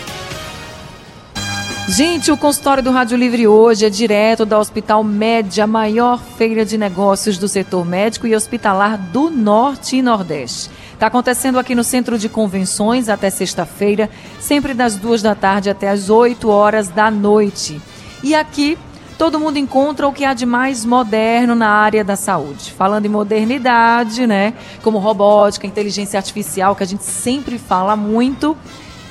Gente, 1.90 2.32
o 2.32 2.38
consultório 2.38 2.84
do 2.84 2.92
Rádio 2.92 3.18
Livre 3.18 3.48
hoje 3.48 3.86
é 3.86 3.90
direto 3.90 4.46
da 4.46 4.60
Hospital 4.60 5.04
Média, 5.04 5.66
maior 5.66 6.22
feira 6.38 6.64
de 6.64 6.78
negócios 6.78 7.38
do 7.38 7.48
setor 7.48 7.84
médico 7.84 8.28
e 8.28 8.36
hospitalar 8.36 8.96
do 8.96 9.30
Norte 9.30 9.98
e 9.98 10.02
Nordeste. 10.02 10.70
Está 11.00 11.07
acontecendo 11.07 11.57
aqui 11.57 11.73
no 11.73 11.81
Centro 11.81 12.20
de 12.20 12.27
Convenções 12.27 13.07
até 13.07 13.29
sexta-feira, 13.29 14.09
sempre 14.38 14.73
das 14.73 14.98
duas 14.98 15.21
da 15.21 15.34
tarde 15.34 15.70
até 15.70 15.88
as 15.88 16.09
8 16.09 16.49
horas 16.49 16.90
da 16.90 17.09
noite. 17.09 17.81
E 18.21 18.35
aqui 18.35 18.77
todo 19.17 19.40
mundo 19.40 19.55
encontra 19.55 20.05
o 20.09 20.12
que 20.12 20.26
há 20.26 20.34
de 20.34 20.45
mais 20.45 20.84
moderno 20.84 21.55
na 21.55 21.70
área 21.70 22.04
da 22.04 22.17
saúde. 22.17 22.73
Falando 22.73 23.05
em 23.05 23.09
modernidade, 23.09 24.27
né? 24.27 24.54
Como 24.84 24.98
robótica, 24.98 25.66
inteligência 25.66 26.17
artificial, 26.17 26.76
que 26.76 26.84
a 26.84 26.88
gente 26.88 27.05
sempre 27.05 27.57
fala 27.57 27.95
muito. 27.95 28.57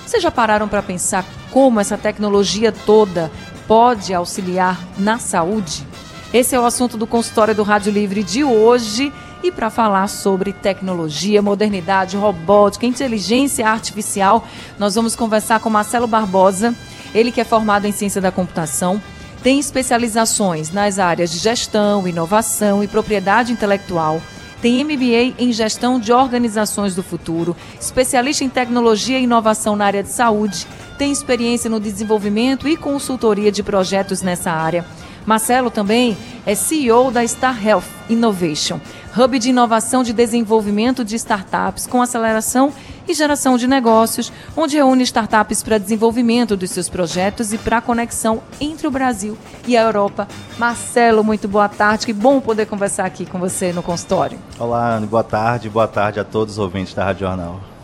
Vocês 0.04 0.22
já 0.22 0.30
pararam 0.30 0.68
para 0.68 0.82
pensar 0.82 1.24
como 1.50 1.80
essa 1.80 1.96
tecnologia 1.96 2.70
toda 2.70 3.32
pode 3.66 4.12
auxiliar 4.12 4.78
na 4.98 5.18
saúde? 5.18 5.86
Esse 6.34 6.54
é 6.54 6.60
o 6.60 6.66
assunto 6.66 6.98
do 6.98 7.06
consultório 7.06 7.54
do 7.54 7.62
Rádio 7.62 7.90
Livre 7.90 8.22
de 8.22 8.44
hoje. 8.44 9.10
E 9.42 9.52
para 9.52 9.70
falar 9.70 10.08
sobre 10.08 10.52
tecnologia, 10.52 11.40
modernidade, 11.40 12.16
robótica, 12.16 12.86
inteligência 12.86 13.68
artificial, 13.68 14.44
nós 14.78 14.96
vamos 14.96 15.14
conversar 15.14 15.60
com 15.60 15.70
Marcelo 15.70 16.08
Barbosa, 16.08 16.74
ele 17.14 17.30
que 17.30 17.40
é 17.40 17.44
formado 17.44 17.86
em 17.86 17.92
ciência 17.92 18.20
da 18.20 18.32
computação, 18.32 19.00
tem 19.42 19.60
especializações 19.60 20.72
nas 20.72 20.98
áreas 20.98 21.30
de 21.30 21.38
gestão, 21.38 22.06
inovação 22.08 22.82
e 22.82 22.88
propriedade 22.88 23.52
intelectual. 23.52 24.20
Tem 24.60 24.82
MBA 24.82 25.34
em 25.38 25.52
gestão 25.52 26.00
de 26.00 26.12
organizações 26.12 26.96
do 26.96 27.02
futuro, 27.04 27.56
especialista 27.80 28.42
em 28.42 28.48
tecnologia 28.48 29.20
e 29.20 29.22
inovação 29.22 29.76
na 29.76 29.86
área 29.86 30.02
de 30.02 30.10
saúde, 30.10 30.66
tem 30.98 31.12
experiência 31.12 31.70
no 31.70 31.78
desenvolvimento 31.78 32.66
e 32.66 32.76
consultoria 32.76 33.52
de 33.52 33.62
projetos 33.62 34.20
nessa 34.20 34.50
área. 34.50 34.84
Marcelo 35.24 35.70
também 35.70 36.16
é 36.44 36.54
CEO 36.56 37.12
da 37.12 37.24
Star 37.24 37.64
Health 37.64 37.84
Innovation, 38.10 38.80
hub 39.18 39.38
de 39.38 39.50
inovação 39.50 40.04
de 40.04 40.12
desenvolvimento 40.12 41.04
de 41.04 41.16
startups 41.16 41.86
com 41.86 42.00
aceleração 42.00 42.72
e 43.08 43.14
geração 43.14 43.56
de 43.56 43.66
negócios, 43.66 44.32
onde 44.56 44.76
reúne 44.76 45.02
startups 45.02 45.62
para 45.62 45.78
desenvolvimento 45.78 46.56
dos 46.56 46.70
seus 46.70 46.88
projetos 46.88 47.52
e 47.52 47.58
para 47.58 47.78
a 47.78 47.80
conexão 47.80 48.42
entre 48.60 48.86
o 48.86 48.90
Brasil 48.90 49.36
e 49.66 49.76
a 49.76 49.82
Europa. 49.82 50.28
Marcelo, 50.58 51.24
muito 51.24 51.48
boa 51.48 51.68
tarde, 51.68 52.06
que 52.06 52.12
bom 52.12 52.40
poder 52.40 52.66
conversar 52.66 53.06
aqui 53.06 53.26
com 53.26 53.38
você 53.38 53.72
no 53.72 53.82
consultório. 53.82 54.38
Olá, 54.58 55.00
boa 55.00 55.24
tarde, 55.24 55.68
boa 55.68 55.88
tarde 55.88 56.20
a 56.20 56.24
todos 56.24 56.54
os 56.54 56.58
ouvintes 56.58 56.94
da 56.94 57.04
Rádio 57.04 57.26
Jornal. 57.26 57.77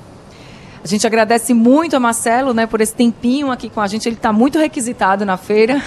A 0.84 0.86
gente 0.86 1.06
agradece 1.06 1.54
muito 1.54 1.96
a 1.96 2.00
Marcelo, 2.00 2.52
né, 2.52 2.66
por 2.66 2.78
esse 2.78 2.94
tempinho 2.94 3.50
aqui 3.50 3.70
com 3.70 3.80
a 3.80 3.86
gente. 3.86 4.06
Ele 4.06 4.16
está 4.16 4.34
muito 4.34 4.58
requisitado 4.58 5.24
na 5.24 5.38
feira. 5.38 5.82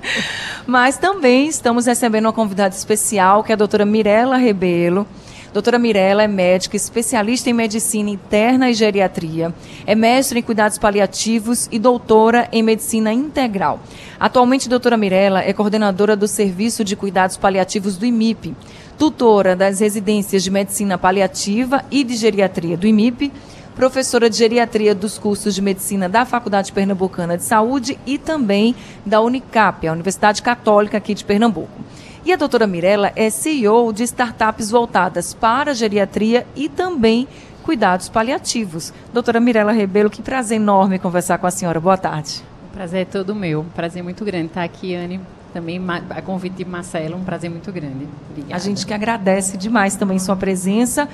Mas 0.66 0.96
também 0.96 1.46
estamos 1.46 1.84
recebendo 1.84 2.24
uma 2.24 2.32
convidada 2.32 2.74
especial, 2.74 3.44
que 3.44 3.52
é 3.52 3.54
a 3.54 3.56
doutora 3.56 3.84
Mirela 3.84 4.38
Rebelo. 4.38 5.06
Doutora 5.52 5.78
Mirella 5.78 6.22
é 6.22 6.28
médica, 6.28 6.74
especialista 6.74 7.50
em 7.50 7.52
medicina 7.52 8.08
interna 8.08 8.70
e 8.70 8.74
geriatria, 8.74 9.52
é 9.84 9.96
mestre 9.96 10.38
em 10.38 10.42
cuidados 10.42 10.78
paliativos 10.78 11.68
e 11.72 11.78
doutora 11.78 12.48
em 12.52 12.62
medicina 12.62 13.12
integral. 13.12 13.80
Atualmente, 14.18 14.68
doutora 14.68 14.96
Mirella 14.96 15.42
é 15.42 15.52
coordenadora 15.52 16.14
do 16.14 16.28
Serviço 16.28 16.84
de 16.84 16.94
Cuidados 16.94 17.36
Paliativos 17.36 17.96
do 17.96 18.06
IMIP, 18.06 18.54
tutora 18.96 19.56
das 19.56 19.80
residências 19.80 20.44
de 20.44 20.52
medicina 20.52 20.96
paliativa 20.96 21.84
e 21.90 22.04
de 22.04 22.14
geriatria 22.14 22.76
do 22.76 22.86
IMIP, 22.86 23.32
professora 23.74 24.28
de 24.28 24.36
geriatria 24.36 24.94
dos 24.94 25.18
cursos 25.18 25.54
de 25.54 25.62
medicina 25.62 26.08
da 26.08 26.24
Faculdade 26.24 26.72
Pernambucana 26.72 27.36
de 27.36 27.44
Saúde 27.44 27.98
e 28.06 28.18
também 28.18 28.74
da 29.04 29.20
Unicap, 29.20 29.86
a 29.86 29.92
Universidade 29.92 30.42
Católica 30.42 30.98
aqui 30.98 31.14
de 31.14 31.24
Pernambuco. 31.24 31.80
E 32.24 32.32
a 32.32 32.36
doutora 32.36 32.66
Mirella 32.66 33.12
é 33.16 33.30
CEO 33.30 33.92
de 33.92 34.02
startups 34.02 34.70
voltadas 34.70 35.32
para 35.32 35.74
geriatria 35.74 36.46
e 36.54 36.68
também 36.68 37.26
cuidados 37.62 38.08
paliativos. 38.08 38.92
Doutora 39.12 39.40
Mirella 39.40 39.72
Rebelo, 39.72 40.10
que 40.10 40.20
prazer 40.20 40.56
enorme 40.56 40.98
conversar 40.98 41.38
com 41.38 41.46
a 41.46 41.50
senhora. 41.50 41.80
Boa 41.80 41.96
tarde. 41.96 42.42
O 42.70 42.74
prazer 42.74 43.02
é 43.02 43.04
todo 43.04 43.34
meu. 43.34 43.64
Prazer 43.74 44.02
muito 44.02 44.24
grande 44.24 44.46
estar 44.46 44.64
aqui, 44.64 44.94
Anne. 44.94 45.20
Também 45.52 45.80
a 46.10 46.22
convite 46.22 46.56
de 46.56 46.64
Marcelo, 46.64 47.16
um 47.16 47.24
prazer 47.24 47.50
muito 47.50 47.72
grande. 47.72 48.06
Obrigada. 48.30 48.54
A 48.54 48.58
gente 48.58 48.86
que 48.86 48.94
agradece 48.94 49.56
demais 49.56 49.96
também 49.96 50.18
sua 50.18 50.36
presença. 50.36 51.08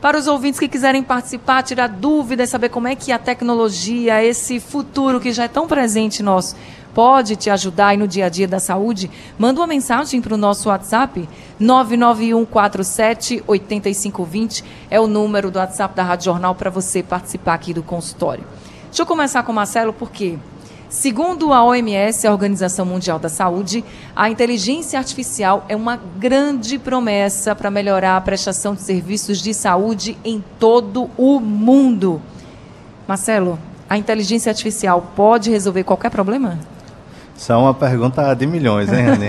Para 0.00 0.16
os 0.16 0.28
ouvintes 0.28 0.60
que 0.60 0.68
quiserem 0.68 1.02
participar, 1.02 1.62
tirar 1.64 1.88
dúvidas, 1.88 2.50
saber 2.50 2.68
como 2.68 2.86
é 2.86 2.94
que 2.94 3.10
a 3.10 3.18
tecnologia, 3.18 4.22
esse 4.22 4.60
futuro 4.60 5.18
que 5.18 5.32
já 5.32 5.44
é 5.44 5.48
tão 5.48 5.66
presente 5.66 6.22
nosso, 6.22 6.54
pode 6.94 7.34
te 7.34 7.50
ajudar 7.50 7.88
aí 7.88 7.96
no 7.96 8.06
dia 8.06 8.26
a 8.26 8.28
dia 8.28 8.46
da 8.46 8.60
saúde, 8.60 9.10
manda 9.36 9.60
uma 9.60 9.66
mensagem 9.66 10.20
para 10.20 10.34
o 10.34 10.36
nosso 10.36 10.68
WhatsApp, 10.68 11.28
99147 11.58 13.42
8520 13.44 14.64
é 14.88 15.00
o 15.00 15.08
número 15.08 15.50
do 15.50 15.58
WhatsApp 15.58 15.96
da 15.96 16.04
Rádio 16.04 16.26
Jornal 16.26 16.54
para 16.54 16.70
você 16.70 17.02
participar 17.02 17.54
aqui 17.54 17.74
do 17.74 17.82
consultório. 17.82 18.44
Deixa 18.86 19.02
eu 19.02 19.06
começar 19.06 19.42
com 19.42 19.50
o 19.50 19.54
Marcelo, 19.54 19.92
porque 19.92 20.38
Segundo 20.88 21.52
a 21.52 21.62
OMS, 21.62 22.26
a 22.26 22.32
Organização 22.32 22.86
Mundial 22.86 23.18
da 23.18 23.28
Saúde, 23.28 23.84
a 24.16 24.30
inteligência 24.30 24.98
artificial 24.98 25.66
é 25.68 25.76
uma 25.76 26.00
grande 26.18 26.78
promessa 26.78 27.54
para 27.54 27.70
melhorar 27.70 28.16
a 28.16 28.20
prestação 28.22 28.74
de 28.74 28.80
serviços 28.80 29.42
de 29.42 29.52
saúde 29.52 30.16
em 30.24 30.42
todo 30.58 31.10
o 31.18 31.40
mundo. 31.40 32.22
Marcelo, 33.06 33.58
a 33.88 33.98
inteligência 33.98 34.48
artificial 34.48 35.12
pode 35.14 35.50
resolver 35.50 35.84
qualquer 35.84 36.10
problema? 36.10 36.58
Isso 37.36 37.52
é 37.52 37.56
uma 37.56 37.74
pergunta 37.74 38.32
de 38.32 38.46
milhões, 38.46 38.90
hein, 38.90 39.04
Rani? 39.04 39.26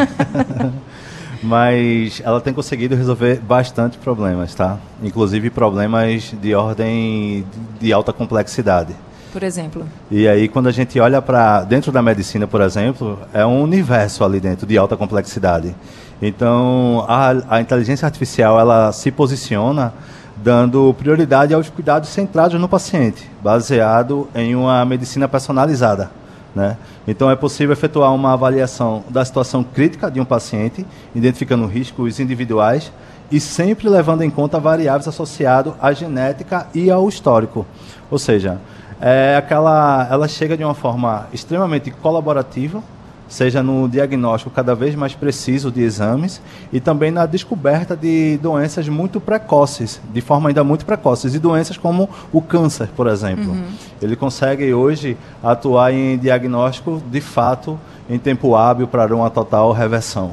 Mas 1.43 2.21
ela 2.23 2.39
tem 2.39 2.53
conseguido 2.53 2.95
resolver 2.95 3.39
bastante 3.41 3.97
problemas, 3.97 4.55
tá? 4.55 4.77
Inclusive 5.03 5.49
problemas 5.49 6.33
de 6.41 6.55
ordem 6.55 7.45
de 7.81 7.91
alta 7.91 8.13
complexidade 8.13 8.95
por 9.31 9.43
exemplo? 9.43 9.85
E 10.09 10.27
aí, 10.27 10.47
quando 10.47 10.67
a 10.67 10.71
gente 10.71 10.99
olha 10.99 11.21
para 11.21 11.63
dentro 11.63 11.91
da 11.91 12.01
medicina, 12.01 12.47
por 12.47 12.61
exemplo, 12.61 13.19
é 13.33 13.45
um 13.45 13.61
universo 13.61 14.23
ali 14.23 14.39
dentro 14.39 14.65
de 14.67 14.77
alta 14.77 14.97
complexidade. 14.97 15.75
Então, 16.21 17.05
a, 17.07 17.33
a 17.49 17.61
inteligência 17.61 18.05
artificial 18.05 18.59
ela 18.59 18.91
se 18.91 19.11
posiciona 19.11 19.93
dando 20.35 20.93
prioridade 20.97 21.53
aos 21.53 21.69
cuidados 21.69 22.09
centrados 22.09 22.59
no 22.59 22.67
paciente, 22.67 23.29
baseado 23.41 24.27
em 24.33 24.55
uma 24.55 24.83
medicina 24.85 25.27
personalizada. 25.27 26.09
Né? 26.55 26.77
Então, 27.07 27.29
é 27.29 27.35
possível 27.35 27.73
efetuar 27.73 28.13
uma 28.13 28.33
avaliação 28.33 29.03
da 29.09 29.23
situação 29.23 29.63
crítica 29.63 30.09
de 30.09 30.19
um 30.19 30.25
paciente, 30.25 30.85
identificando 31.13 31.65
riscos 31.65 32.19
individuais 32.19 32.91
e 33.31 33.39
sempre 33.39 33.87
levando 33.87 34.23
em 34.23 34.29
conta 34.29 34.59
variáveis 34.59 35.07
associadas 35.07 35.73
à 35.79 35.93
genética 35.93 36.67
e 36.73 36.89
ao 36.89 37.07
histórico. 37.07 37.65
Ou 38.09 38.17
seja, 38.17 38.59
é 39.01 39.35
aquela, 39.37 40.07
ela 40.09 40.27
chega 40.27 40.57
de 40.57 40.63
uma 40.63 40.73
forma 40.73 41.27
extremamente 41.31 41.89
colaborativa, 41.91 42.83
seja 43.29 43.61
no 43.61 43.87
diagnóstico 43.87 44.49
cada 44.49 44.73
vez 44.73 44.95
mais 44.95 45.13
preciso 45.13 45.71
de 45.71 45.81
exames 45.81 46.41
e 46.73 46.79
também 46.79 47.11
na 47.11 47.25
descoberta 47.25 47.95
de 47.95 48.37
doenças 48.41 48.89
muito 48.89 49.21
precoces, 49.21 50.01
de 50.11 50.19
forma 50.19 50.49
ainda 50.49 50.63
muito 50.63 50.85
precoces, 50.85 51.35
e 51.35 51.39
doenças 51.39 51.77
como 51.77 52.09
o 52.33 52.41
câncer, 52.41 52.89
por 52.95 53.07
exemplo. 53.07 53.51
Uhum. 53.51 53.67
Ele 54.01 54.15
consegue 54.15 54.73
hoje 54.73 55.15
atuar 55.43 55.93
em 55.93 56.17
diagnóstico 56.17 57.01
de 57.09 57.21
fato 57.21 57.79
em 58.09 58.17
tempo 58.17 58.55
hábil 58.55 58.87
para 58.87 59.15
uma 59.15 59.29
total 59.29 59.71
reversão. 59.71 60.31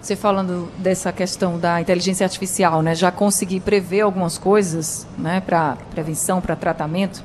Você 0.00 0.16
falando 0.16 0.68
dessa 0.78 1.12
questão 1.12 1.58
da 1.58 1.80
inteligência 1.80 2.24
artificial, 2.24 2.82
né, 2.82 2.94
já 2.94 3.12
consegui 3.12 3.60
prever 3.60 4.00
algumas 4.00 4.36
coisas, 4.36 5.06
né, 5.16 5.40
para 5.40 5.76
prevenção, 5.92 6.40
para 6.40 6.56
tratamento. 6.56 7.22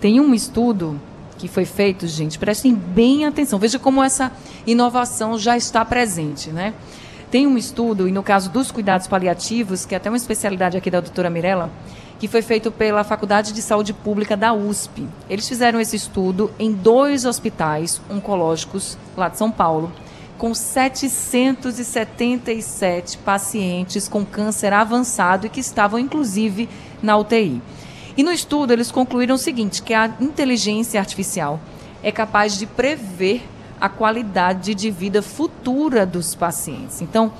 Tem 0.00 0.20
um 0.20 0.34
estudo 0.34 1.00
que 1.38 1.48
foi 1.48 1.64
feito, 1.64 2.06
gente, 2.06 2.38
prestem 2.38 2.74
bem 2.74 3.24
atenção. 3.26 3.58
Veja 3.58 3.78
como 3.78 4.02
essa 4.02 4.30
inovação 4.66 5.38
já 5.38 5.56
está 5.56 5.82
presente, 5.84 6.50
né? 6.50 6.74
Tem 7.30 7.46
um 7.46 7.56
estudo, 7.58 8.08
e 8.08 8.12
no 8.12 8.22
caso 8.22 8.50
dos 8.50 8.70
cuidados 8.70 9.06
paliativos, 9.08 9.84
que 9.84 9.94
é 9.94 9.96
até 9.96 10.08
uma 10.08 10.16
especialidade 10.16 10.76
aqui 10.76 10.88
da 10.90 11.00
doutora 11.00 11.28
Mirella, 11.28 11.70
que 12.18 12.28
foi 12.28 12.42
feito 12.42 12.70
pela 12.70 13.02
Faculdade 13.02 13.52
de 13.52 13.60
Saúde 13.60 13.92
Pública 13.92 14.36
da 14.36 14.54
USP. 14.54 15.08
Eles 15.28 15.48
fizeram 15.48 15.80
esse 15.80 15.96
estudo 15.96 16.52
em 16.58 16.72
dois 16.72 17.24
hospitais 17.24 18.00
oncológicos 18.08 18.96
lá 19.16 19.28
de 19.28 19.36
São 19.36 19.50
Paulo, 19.50 19.90
com 20.38 20.54
777 20.54 23.18
pacientes 23.18 24.06
com 24.08 24.24
câncer 24.24 24.72
avançado 24.72 25.46
e 25.46 25.50
que 25.50 25.60
estavam, 25.60 25.98
inclusive, 25.98 26.68
na 27.02 27.16
UTI. 27.16 27.60
E 28.16 28.22
no 28.22 28.30
estudo 28.30 28.72
eles 28.72 28.90
concluíram 28.90 29.34
o 29.34 29.38
seguinte, 29.38 29.82
que 29.82 29.92
a 29.92 30.06
inteligência 30.20 31.00
artificial 31.00 31.60
é 32.02 32.12
capaz 32.12 32.56
de 32.58 32.66
prever 32.66 33.42
a 33.80 33.88
qualidade 33.88 34.74
de 34.74 34.90
vida 34.90 35.20
futura 35.20 36.06
dos 36.06 36.34
pacientes. 36.34 37.00
Então, 37.00 37.32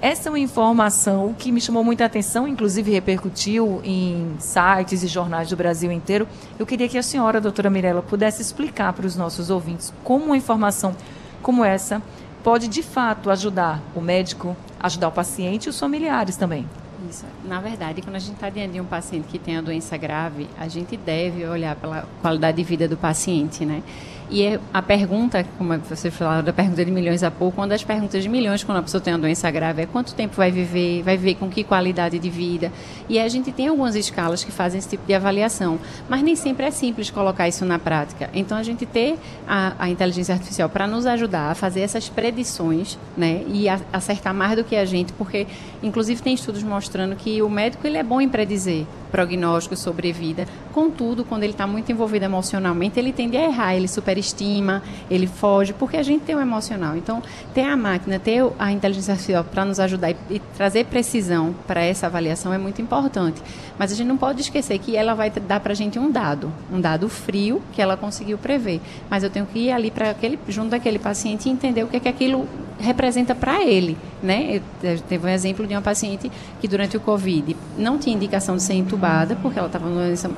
essa 0.00 0.28
é 0.28 0.30
uma 0.30 0.38
informação 0.38 1.34
que 1.38 1.50
me 1.50 1.60
chamou 1.60 1.82
muita 1.82 2.04
atenção, 2.04 2.46
inclusive 2.46 2.90
repercutiu 2.90 3.80
em 3.82 4.36
sites 4.38 5.02
e 5.02 5.06
jornais 5.06 5.48
do 5.48 5.56
Brasil 5.56 5.90
inteiro. 5.90 6.28
Eu 6.58 6.66
queria 6.66 6.88
que 6.88 6.98
a 6.98 7.02
senhora, 7.02 7.40
doutora 7.40 7.70
Mirella, 7.70 8.02
pudesse 8.02 8.42
explicar 8.42 8.92
para 8.92 9.06
os 9.06 9.16
nossos 9.16 9.50
ouvintes 9.50 9.92
como 10.04 10.26
uma 10.26 10.36
informação 10.36 10.94
como 11.42 11.64
essa 11.64 12.02
pode, 12.42 12.68
de 12.68 12.82
fato, 12.82 13.30
ajudar 13.30 13.82
o 13.94 14.00
médico, 14.00 14.56
ajudar 14.80 15.08
o 15.08 15.12
paciente 15.12 15.66
e 15.66 15.70
os 15.70 15.80
familiares 15.80 16.36
também. 16.36 16.68
Isso. 17.08 17.24
Na 17.44 17.60
verdade, 17.60 18.02
quando 18.02 18.16
a 18.16 18.18
gente 18.18 18.34
está 18.34 18.50
diante 18.50 18.72
de 18.72 18.80
um 18.80 18.84
paciente 18.84 19.26
que 19.28 19.38
tem 19.38 19.56
a 19.56 19.60
doença 19.60 19.96
grave, 19.96 20.48
a 20.58 20.68
gente 20.68 20.96
deve 20.96 21.44
olhar 21.46 21.76
pela 21.76 22.08
qualidade 22.20 22.56
de 22.56 22.64
vida 22.64 22.88
do 22.88 22.96
paciente, 22.96 23.64
né? 23.64 23.82
E 24.28 24.42
é 24.42 24.60
a 24.74 24.82
pergunta, 24.82 25.46
como 25.56 25.78
você 25.78 26.10
falou, 26.10 26.42
da 26.42 26.52
pergunta 26.52 26.84
de 26.84 26.90
milhões 26.90 27.22
a 27.22 27.30
pouco, 27.30 27.60
uma 27.60 27.68
das 27.68 27.84
perguntas 27.84 28.22
de 28.22 28.28
milhões 28.28 28.64
quando 28.64 28.78
a 28.78 28.82
pessoa 28.82 29.00
tem 29.00 29.12
uma 29.12 29.20
doença 29.20 29.48
grave 29.50 29.82
é 29.82 29.86
quanto 29.86 30.14
tempo 30.14 30.34
vai 30.36 30.50
viver, 30.50 31.02
vai 31.02 31.16
viver 31.16 31.36
com 31.36 31.48
que 31.48 31.62
qualidade 31.62 32.18
de 32.18 32.28
vida. 32.28 32.72
E 33.08 33.20
a 33.20 33.28
gente 33.28 33.52
tem 33.52 33.68
algumas 33.68 33.94
escalas 33.94 34.42
que 34.42 34.50
fazem 34.50 34.78
esse 34.78 34.88
tipo 34.88 35.06
de 35.06 35.14
avaliação, 35.14 35.78
mas 36.08 36.22
nem 36.22 36.34
sempre 36.34 36.66
é 36.66 36.70
simples 36.72 37.08
colocar 37.08 37.46
isso 37.46 37.64
na 37.64 37.78
prática. 37.78 38.28
Então 38.34 38.58
a 38.58 38.62
gente 38.64 38.84
ter 38.84 39.16
a, 39.46 39.74
a 39.78 39.88
inteligência 39.88 40.34
artificial 40.34 40.68
para 40.68 40.88
nos 40.88 41.06
ajudar 41.06 41.52
a 41.52 41.54
fazer 41.54 41.80
essas 41.80 42.08
predições, 42.08 42.98
né, 43.16 43.44
e 43.46 43.68
a, 43.68 43.80
acertar 43.92 44.34
mais 44.34 44.56
do 44.56 44.64
que 44.64 44.74
a 44.74 44.84
gente, 44.84 45.12
porque 45.12 45.46
inclusive 45.82 46.20
tem 46.20 46.34
estudos 46.34 46.64
mostrando 46.64 47.14
que 47.14 47.40
o 47.42 47.48
médico 47.48 47.86
ele 47.86 47.96
é 47.96 48.02
bom 48.02 48.20
em 48.20 48.28
predizer 48.28 48.86
prognóstico 49.10 49.76
sobre 49.76 50.12
vida. 50.12 50.46
Contudo, 50.72 51.24
quando 51.24 51.42
ele 51.42 51.52
está 51.52 51.66
muito 51.66 51.90
envolvido 51.90 52.24
emocionalmente, 52.24 52.98
ele 52.98 53.12
tende 53.12 53.36
a 53.36 53.44
errar, 53.44 53.74
ele 53.74 53.88
superestima, 53.88 54.82
ele 55.10 55.26
foge, 55.26 55.72
porque 55.72 55.96
a 55.96 56.02
gente 56.02 56.24
tem 56.24 56.34
o 56.34 56.40
emocional. 56.40 56.96
Então, 56.96 57.22
ter 57.54 57.62
a 57.62 57.76
máquina, 57.76 58.18
ter 58.18 58.44
a 58.58 58.72
inteligência 58.72 59.12
artificial 59.12 59.44
para 59.44 59.64
nos 59.64 59.80
ajudar 59.80 60.10
e, 60.10 60.16
e 60.30 60.38
trazer 60.56 60.84
precisão 60.86 61.54
para 61.66 61.82
essa 61.82 62.06
avaliação 62.06 62.52
é 62.52 62.58
muito 62.58 62.82
importante. 62.82 63.42
Mas 63.78 63.92
a 63.92 63.94
gente 63.94 64.06
não 64.06 64.16
pode 64.16 64.40
esquecer 64.40 64.78
que 64.78 64.96
ela 64.96 65.14
vai 65.14 65.30
dar 65.30 65.60
para 65.60 65.72
a 65.72 65.76
gente 65.76 65.98
um 65.98 66.10
dado, 66.10 66.52
um 66.72 66.80
dado 66.80 67.08
frio 67.08 67.62
que 67.72 67.80
ela 67.80 67.96
conseguiu 67.96 68.38
prever. 68.38 68.80
Mas 69.10 69.22
eu 69.22 69.30
tenho 69.30 69.46
que 69.46 69.58
ir 69.58 69.70
ali 69.70 69.90
para 69.90 70.10
aquele, 70.10 70.38
junto 70.48 70.70
daquele 70.70 70.98
paciente 70.98 71.48
e 71.48 71.52
entender 71.52 71.82
o 71.82 71.88
que 71.88 71.96
é 71.96 72.00
que 72.00 72.08
aquilo 72.08 72.48
representa 72.78 73.34
para 73.34 73.64
ele, 73.64 73.96
né? 74.22 74.60
Eu, 74.82 74.98
teve 75.00 75.26
um 75.26 75.30
exemplo 75.30 75.66
de 75.66 75.74
uma 75.74 75.80
paciente 75.80 76.30
que 76.60 76.68
durante 76.68 76.96
o 76.96 77.00
Covid 77.00 77.56
não 77.78 77.98
tinha 77.98 78.14
indicação 78.14 78.56
de 78.56 78.62
ser 78.62 78.74
entubada, 78.74 79.05
porque 79.40 79.58
ela 79.58 79.68
estava 79.68 79.88
numa 79.88 80.02
doença 80.02 80.30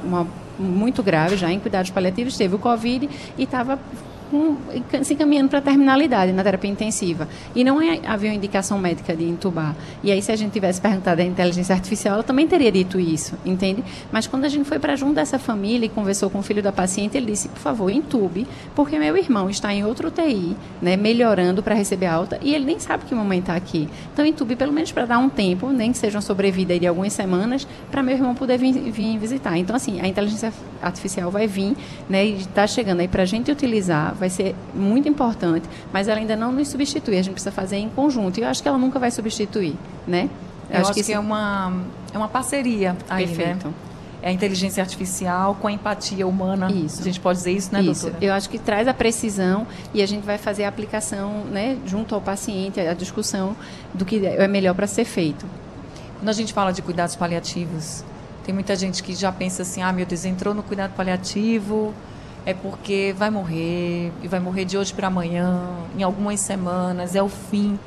muito 0.58 1.02
grave 1.02 1.36
já 1.36 1.50
em 1.52 1.60
cuidados 1.60 1.90
paliativos, 1.90 2.36
teve 2.36 2.54
o 2.54 2.58
Covid 2.58 3.08
e 3.36 3.42
estava 3.42 3.78
com, 4.30 4.56
se 5.02 5.14
encaminhando 5.14 5.48
para 5.48 5.58
a 5.58 5.62
terminalidade 5.62 6.32
na 6.32 6.42
terapia 6.42 6.70
intensiva. 6.70 7.28
E 7.54 7.64
não 7.64 7.80
é, 7.80 8.00
havia 8.06 8.30
uma 8.30 8.36
indicação 8.36 8.78
médica 8.78 9.14
de 9.16 9.24
entubar. 9.24 9.74
E 10.02 10.12
aí, 10.12 10.22
se 10.22 10.30
a 10.32 10.36
gente 10.36 10.52
tivesse 10.52 10.80
perguntado 10.80 11.20
à 11.20 11.24
inteligência 11.24 11.74
artificial, 11.74 12.14
ela 12.14 12.22
também 12.22 12.46
teria 12.46 12.70
dito 12.70 12.98
isso, 12.98 13.34
entende? 13.44 13.82
Mas 14.12 14.26
quando 14.26 14.44
a 14.44 14.48
gente 14.48 14.64
foi 14.64 14.78
para 14.78 14.96
junto 14.96 15.14
dessa 15.14 15.38
família 15.38 15.86
e 15.86 15.88
conversou 15.88 16.30
com 16.30 16.38
o 16.38 16.42
filho 16.42 16.62
da 16.62 16.72
paciente, 16.72 17.16
ele 17.16 17.26
disse, 17.26 17.48
por 17.48 17.58
favor, 17.58 17.90
entube, 17.90 18.46
porque 18.74 18.98
meu 18.98 19.16
irmão 19.16 19.48
está 19.48 19.72
em 19.72 19.84
outro 19.84 20.08
UTI, 20.08 20.56
né, 20.80 20.96
melhorando 20.96 21.62
para 21.62 21.74
receber 21.74 22.06
alta, 22.06 22.38
e 22.42 22.54
ele 22.54 22.64
nem 22.64 22.78
sabe 22.78 23.04
que 23.04 23.14
mamãe 23.14 23.38
está 23.38 23.54
aqui. 23.54 23.88
Então, 24.12 24.24
entube 24.24 24.56
pelo 24.56 24.72
menos 24.72 24.92
para 24.92 25.06
dar 25.06 25.18
um 25.18 25.28
tempo, 25.28 25.70
nem 25.70 25.92
que 25.92 25.98
seja 25.98 26.18
uma 26.18 26.22
sobrevida 26.22 26.78
de 26.78 26.86
algumas 26.86 27.12
semanas, 27.12 27.66
para 27.90 28.02
meu 28.02 28.14
irmão 28.14 28.34
poder 28.34 28.58
vir, 28.58 28.72
vir 28.90 29.18
visitar. 29.18 29.56
Então, 29.56 29.74
assim, 29.74 30.00
a 30.00 30.08
inteligência 30.08 30.52
artificial 30.82 31.30
vai 31.30 31.46
vir, 31.46 31.76
né, 32.08 32.26
e 32.26 32.34
está 32.36 32.66
chegando 32.66 33.00
aí 33.00 33.08
para 33.08 33.22
a 33.22 33.26
gente 33.26 33.50
utilizar 33.50 34.14
vai 34.18 34.30
ser 34.30 34.54
muito 34.74 35.08
importante, 35.08 35.68
mas 35.92 36.08
ela 36.08 36.18
ainda 36.18 36.36
não 36.36 36.52
nos 36.52 36.68
substitui. 36.68 37.18
A 37.18 37.22
gente 37.22 37.34
precisa 37.34 37.52
fazer 37.52 37.76
em 37.76 37.88
conjunto. 37.88 38.38
E 38.38 38.42
eu 38.42 38.48
acho 38.48 38.62
que 38.62 38.68
ela 38.68 38.78
nunca 38.78 38.98
vai 38.98 39.10
substituir, 39.10 39.74
né? 40.06 40.28
Eu, 40.70 40.76
eu 40.76 40.80
acho, 40.82 40.92
que, 40.92 41.02
que 41.02 41.12
é, 41.12 41.18
uma, 41.18 41.72
é 42.12 42.18
uma 42.18 42.28
parceria 42.28 42.96
aí, 43.08 43.26
né? 43.26 43.34
Perfeito. 43.34 43.68
Né? 43.68 43.74
É 44.20 44.30
a 44.30 44.32
inteligência 44.32 44.82
artificial 44.82 45.54
com 45.54 45.68
a 45.68 45.72
empatia 45.72 46.26
humana. 46.26 46.70
Isso. 46.72 47.00
A 47.00 47.04
gente 47.04 47.20
pode 47.20 47.38
dizer 47.38 47.52
isso, 47.52 47.72
né, 47.72 47.80
isso. 47.82 48.02
doutora? 48.02 48.24
Eu 48.24 48.32
acho 48.34 48.50
que 48.50 48.58
traz 48.58 48.88
a 48.88 48.94
precisão 48.94 49.66
e 49.94 50.02
a 50.02 50.06
gente 50.06 50.24
vai 50.24 50.36
fazer 50.36 50.64
a 50.64 50.68
aplicação, 50.68 51.44
né, 51.44 51.78
junto 51.86 52.14
ao 52.14 52.20
paciente, 52.20 52.80
a 52.80 52.94
discussão 52.94 53.54
do 53.94 54.04
que 54.04 54.26
é 54.26 54.48
melhor 54.48 54.74
para 54.74 54.88
ser 54.88 55.04
feito. 55.04 55.46
Quando 56.18 56.28
a 56.28 56.32
gente 56.32 56.52
fala 56.52 56.72
de 56.72 56.82
cuidados 56.82 57.14
paliativos, 57.14 58.04
tem 58.44 58.52
muita 58.52 58.74
gente 58.74 59.02
que 59.02 59.14
já 59.14 59.30
pensa 59.30 59.62
assim: 59.62 59.82
ah, 59.82 59.92
meu 59.92 60.04
Deus, 60.04 60.24
entrou 60.24 60.52
no 60.52 60.64
cuidado 60.64 60.94
paliativo, 60.94 61.94
é 62.46 62.54
porque 62.54 63.14
vai 63.16 63.30
morrer, 63.30 64.12
e 64.22 64.28
vai 64.28 64.40
morrer 64.40 64.64
de 64.64 64.78
hoje 64.78 64.92
para 64.92 65.08
amanhã, 65.08 65.60
em 65.96 66.02
algumas 66.02 66.40
semanas, 66.40 67.14
é 67.14 67.22
o 67.22 67.28
fim. 67.28 67.78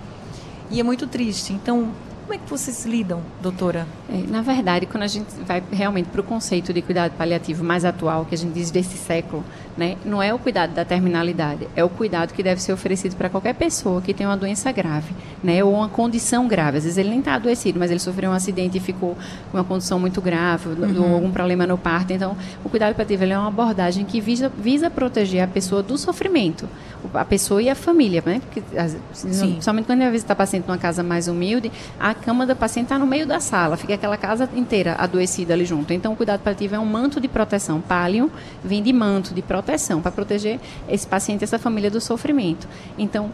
E 0.69 0.80
é 0.80 0.83
muito 0.83 1.07
triste. 1.07 1.51
Então, 1.53 1.92
como 2.31 2.42
é 2.42 2.45
que 2.45 2.50
vocês 2.50 2.86
lidam, 2.86 3.21
doutora? 3.42 3.86
É, 4.09 4.18
na 4.31 4.42
verdade, 4.42 4.86
quando 4.86 5.03
a 5.03 5.07
gente 5.07 5.27
vai 5.45 5.62
realmente 5.69 6.07
para 6.07 6.21
o 6.21 6.24
conceito 6.24 6.71
de 6.71 6.81
cuidado 6.81 7.12
paliativo 7.18 7.62
mais 7.62 7.83
atual, 7.83 8.24
que 8.24 8.33
a 8.33 8.38
gente 8.38 8.53
diz 8.53 8.71
desse 8.71 8.98
século, 8.98 9.44
né, 9.77 9.97
não 10.06 10.21
é 10.21 10.33
o 10.33 10.39
cuidado 10.39 10.73
da 10.73 10.83
terminalidade, 10.83 11.68
é 11.75 11.83
o 11.83 11.89
cuidado 11.89 12.33
que 12.33 12.44
deve 12.44 12.62
ser 12.62 12.73
oferecido 12.73 13.15
para 13.15 13.29
qualquer 13.29 13.56
pessoa 13.56 14.01
que 14.01 14.13
tem 14.13 14.25
uma 14.27 14.38
doença 14.38 14.71
grave, 14.71 15.13
né, 15.44 15.63
ou 15.63 15.73
uma 15.73 15.89
condição 15.89 16.47
grave. 16.47 16.77
Às 16.77 16.83
vezes 16.83 16.97
ele 16.97 17.09
nem 17.09 17.19
está 17.19 17.35
adoecido, 17.35 17.79
mas 17.79 17.89
ele 17.89 18.00
sofreu 18.00 18.31
um 18.31 18.33
acidente 18.33 18.77
e 18.77 18.81
ficou 18.81 19.18
com 19.51 19.57
uma 19.57 19.63
condição 19.63 20.00
muito 20.00 20.21
grave, 20.21 20.69
uhum. 20.69 21.03
ou 21.03 21.15
algum 21.15 21.31
problema 21.31 21.65
no 21.65 21.77
parto. 21.77 22.13
Então, 22.13 22.35
o 22.63 22.69
cuidado 22.69 22.94
paliativo 22.95 23.23
é 23.23 23.38
uma 23.38 23.47
abordagem 23.47 24.06
que 24.06 24.19
visa, 24.19 24.50
visa 24.50 24.89
proteger 24.89 25.44
a 25.44 25.47
pessoa 25.47 25.81
do 25.81 25.97
sofrimento, 25.97 26.68
a 27.13 27.25
pessoa 27.25 27.62
e 27.62 27.69
a 27.69 27.75
família, 27.75 28.23
né? 28.25 28.41
Porque, 28.41 28.62
somente 29.62 29.85
quando 29.85 30.01
a 30.01 30.09
visita 30.09 30.35
paciente 30.35 30.68
numa 30.68 30.77
casa 30.77 31.01
mais 31.01 31.27
humilde, 31.27 31.71
a 32.00 32.13
cama 32.13 32.45
da 32.45 32.56
paciente 32.56 32.85
está 32.85 33.00
no 33.00 33.07
meio 33.07 33.25
da 33.25 33.39
sala, 33.39 33.77
fica 33.77 33.94
aquela 33.94 34.18
casa 34.18 34.50
inteira 34.56 34.95
adoecida 34.97 35.53
ali 35.53 35.65
junto. 35.65 35.94
Então, 35.94 36.13
o 36.13 36.15
cuidado 36.15 36.41
paliativo 36.41 36.75
é 36.75 36.79
um 36.79 36.85
manto 36.85 37.19
de 37.19 37.27
proteção. 37.27 37.81
Palio 37.81 38.31
vem 38.63 38.83
de 38.83 38.94
manto, 38.94 39.33
de 39.33 39.41
proteção, 39.41 39.60
para 40.01 40.11
proteger 40.11 40.59
esse 40.87 41.05
paciente, 41.05 41.43
essa 41.43 41.59
família 41.59 41.89
do 41.89 42.01
sofrimento. 42.01 42.67
Então, 42.97 43.31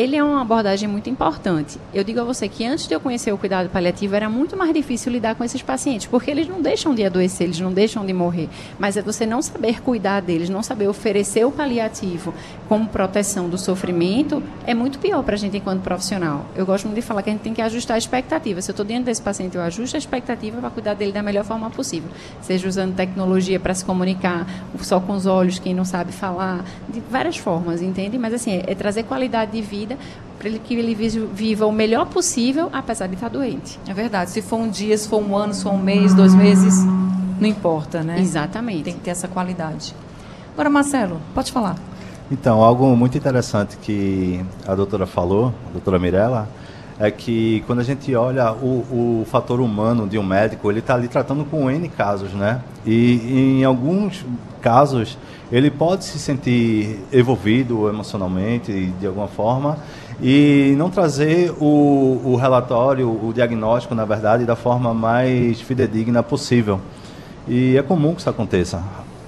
ele 0.00 0.16
é 0.16 0.24
uma 0.24 0.40
abordagem 0.40 0.88
muito 0.88 1.10
importante. 1.10 1.78
Eu 1.92 2.02
digo 2.02 2.18
a 2.22 2.24
você 2.24 2.48
que 2.48 2.64
antes 2.64 2.88
de 2.88 2.94
eu 2.94 3.00
conhecer 3.00 3.34
o 3.34 3.36
cuidado 3.36 3.68
paliativo 3.68 4.16
era 4.16 4.30
muito 4.30 4.56
mais 4.56 4.72
difícil 4.72 5.12
lidar 5.12 5.34
com 5.34 5.44
esses 5.44 5.60
pacientes, 5.60 6.06
porque 6.06 6.30
eles 6.30 6.48
não 6.48 6.62
deixam 6.62 6.94
de 6.94 7.04
adoecer, 7.04 7.46
eles 7.46 7.60
não 7.60 7.70
deixam 7.70 8.06
de 8.06 8.14
morrer. 8.14 8.48
Mas 8.78 8.96
é 8.96 9.02
você 9.02 9.26
não 9.26 9.42
saber 9.42 9.82
cuidar 9.82 10.20
deles, 10.20 10.48
não 10.48 10.62
saber 10.62 10.88
oferecer 10.88 11.44
o 11.44 11.52
paliativo 11.52 12.32
como 12.66 12.88
proteção 12.88 13.50
do 13.50 13.58
sofrimento, 13.58 14.42
é 14.66 14.72
muito 14.72 14.98
pior 14.98 15.22
para 15.22 15.34
a 15.34 15.38
gente 15.38 15.58
enquanto 15.58 15.82
profissional. 15.82 16.46
Eu 16.56 16.64
gosto 16.64 16.86
muito 16.86 16.96
de 16.96 17.02
falar 17.02 17.22
que 17.22 17.28
a 17.28 17.32
gente 17.34 17.42
tem 17.42 17.52
que 17.52 17.60
ajustar 17.60 17.96
a 17.96 17.98
expectativa. 17.98 18.62
Se 18.62 18.70
eu 18.70 18.72
estou 18.72 18.86
diante 18.86 19.04
desse 19.04 19.20
paciente, 19.20 19.54
eu 19.54 19.62
ajusto 19.62 19.96
a 19.96 19.98
expectativa 19.98 20.62
para 20.62 20.70
cuidar 20.70 20.94
dele 20.94 21.12
da 21.12 21.22
melhor 21.22 21.44
forma 21.44 21.68
possível. 21.68 22.08
Seja 22.40 22.66
usando 22.66 22.96
tecnologia 22.96 23.60
para 23.60 23.74
se 23.74 23.84
comunicar, 23.84 24.46
só 24.80 24.98
com 24.98 25.12
os 25.12 25.26
olhos, 25.26 25.58
quem 25.58 25.74
não 25.74 25.84
sabe 25.84 26.10
falar, 26.10 26.64
de 26.88 27.00
várias 27.00 27.36
formas, 27.36 27.82
entende? 27.82 28.16
Mas 28.16 28.32
assim, 28.32 28.62
é, 28.66 28.74
trazer 28.74 29.02
qualidade 29.02 29.52
de 29.52 29.60
vida 29.60 29.89
vida, 29.90 29.98
para 30.38 30.48
ele 30.48 30.58
que 30.58 30.74
ele 30.74 30.94
viva 31.32 31.66
o 31.66 31.72
melhor 31.72 32.06
possível, 32.06 32.70
apesar 32.72 33.06
de 33.06 33.14
estar 33.14 33.28
doente. 33.28 33.78
É 33.86 33.92
verdade. 33.92 34.30
Se 34.30 34.40
for 34.40 34.56
um 34.56 34.68
dia, 34.68 34.96
se 34.96 35.08
for 35.08 35.22
um 35.22 35.36
ano, 35.36 35.52
se 35.52 35.62
for 35.62 35.72
um 35.72 35.78
mês, 35.78 36.14
dois 36.14 36.34
meses, 36.34 36.82
não 37.38 37.48
importa, 37.48 38.02
né? 38.02 38.18
Exatamente. 38.18 38.84
Tem 38.84 38.94
que 38.94 39.00
ter 39.00 39.10
essa 39.10 39.28
qualidade. 39.28 39.94
Agora, 40.54 40.70
Marcelo, 40.70 41.20
pode 41.34 41.52
falar. 41.52 41.76
Então, 42.30 42.62
algo 42.62 42.96
muito 42.96 43.18
interessante 43.18 43.76
que 43.78 44.44
a 44.66 44.74
doutora 44.74 45.06
falou, 45.06 45.52
a 45.68 45.72
doutora 45.72 45.98
Mirella, 45.98 46.48
é 47.00 47.10
que 47.10 47.64
quando 47.66 47.78
a 47.78 47.82
gente 47.82 48.14
olha 48.14 48.52
o, 48.52 49.22
o 49.22 49.26
fator 49.30 49.58
humano 49.58 50.06
de 50.06 50.18
um 50.18 50.22
médico, 50.22 50.70
ele 50.70 50.80
está 50.80 50.94
ali 50.94 51.08
tratando 51.08 51.46
com 51.46 51.70
N 51.70 51.88
casos, 51.88 52.32
né? 52.32 52.60
E 52.84 53.58
em 53.58 53.64
alguns 53.64 54.22
casos 54.60 55.16
ele 55.50 55.70
pode 55.70 56.04
se 56.04 56.18
sentir 56.18 57.00
envolvido 57.10 57.88
emocionalmente 57.88 58.92
de 59.00 59.06
alguma 59.06 59.28
forma 59.28 59.78
e 60.22 60.74
não 60.76 60.90
trazer 60.90 61.50
o, 61.58 62.20
o 62.22 62.36
relatório, 62.36 63.08
o 63.08 63.32
diagnóstico, 63.32 63.94
na 63.94 64.04
verdade, 64.04 64.44
da 64.44 64.54
forma 64.54 64.92
mais 64.92 65.58
fidedigna 65.58 66.22
possível. 66.22 66.78
E 67.48 67.78
é 67.78 67.82
comum 67.82 68.14
que 68.14 68.20
isso 68.20 68.28
aconteça. 68.28 68.82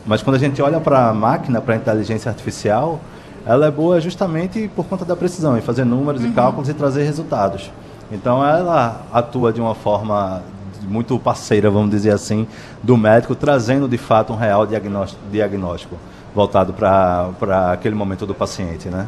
Mas 0.04 0.22
quando 0.22 0.36
a 0.36 0.38
gente 0.38 0.60
olha 0.60 0.78
para 0.78 1.08
a 1.08 1.14
máquina, 1.14 1.62
para 1.62 1.72
a 1.72 1.76
inteligência 1.78 2.28
artificial, 2.28 3.00
ela 3.46 3.66
é 3.66 3.70
boa 3.70 4.00
justamente 4.00 4.70
por 4.74 4.86
conta 4.86 5.04
da 5.04 5.16
precisão, 5.16 5.56
em 5.56 5.60
fazer 5.60 5.84
números 5.84 6.22
uhum. 6.22 6.30
e 6.30 6.32
cálculos 6.32 6.68
e 6.68 6.74
trazer 6.74 7.04
resultados. 7.04 7.70
Então 8.10 8.44
ela 8.44 9.02
atua 9.12 9.52
de 9.52 9.60
uma 9.60 9.74
forma 9.74 10.42
muito 10.82 11.18
parceira, 11.18 11.70
vamos 11.70 11.90
dizer 11.90 12.10
assim, 12.10 12.46
do 12.82 12.96
médico, 12.96 13.34
trazendo 13.34 13.88
de 13.88 13.98
fato 13.98 14.32
um 14.32 14.36
real 14.36 14.66
diagnóstico, 14.66 15.20
diagnóstico 15.30 15.96
voltado 16.34 16.72
para 16.72 17.72
aquele 17.72 17.94
momento 17.94 18.26
do 18.26 18.34
paciente, 18.34 18.88
né? 18.88 19.06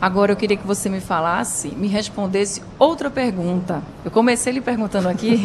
Agora 0.00 0.32
eu 0.32 0.36
queria 0.36 0.58
que 0.58 0.66
você 0.66 0.90
me 0.90 1.00
falasse, 1.00 1.68
me 1.68 1.88
respondesse 1.88 2.62
outra 2.78 3.10
pergunta. 3.10 3.82
Eu 4.04 4.10
comecei 4.10 4.52
lhe 4.52 4.60
perguntando 4.60 5.08
aqui, 5.08 5.42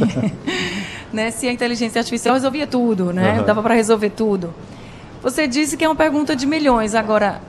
né, 1.12 1.32
se 1.32 1.48
a 1.48 1.54
inteligência 1.54 2.00
artificial 2.00 2.36
resolvia 2.36 2.68
tudo, 2.68 3.14
né? 3.14 3.40
Uhum. 3.40 3.46
Dava 3.46 3.64
para 3.64 3.74
resolver 3.74 4.10
tudo. 4.10 4.54
Você 5.24 5.48
disse 5.48 5.78
que 5.78 5.86
é 5.86 5.88
uma 5.88 5.96
pergunta 5.96 6.36
de 6.36 6.46
milhões. 6.46 6.96
Agora, 6.96 7.40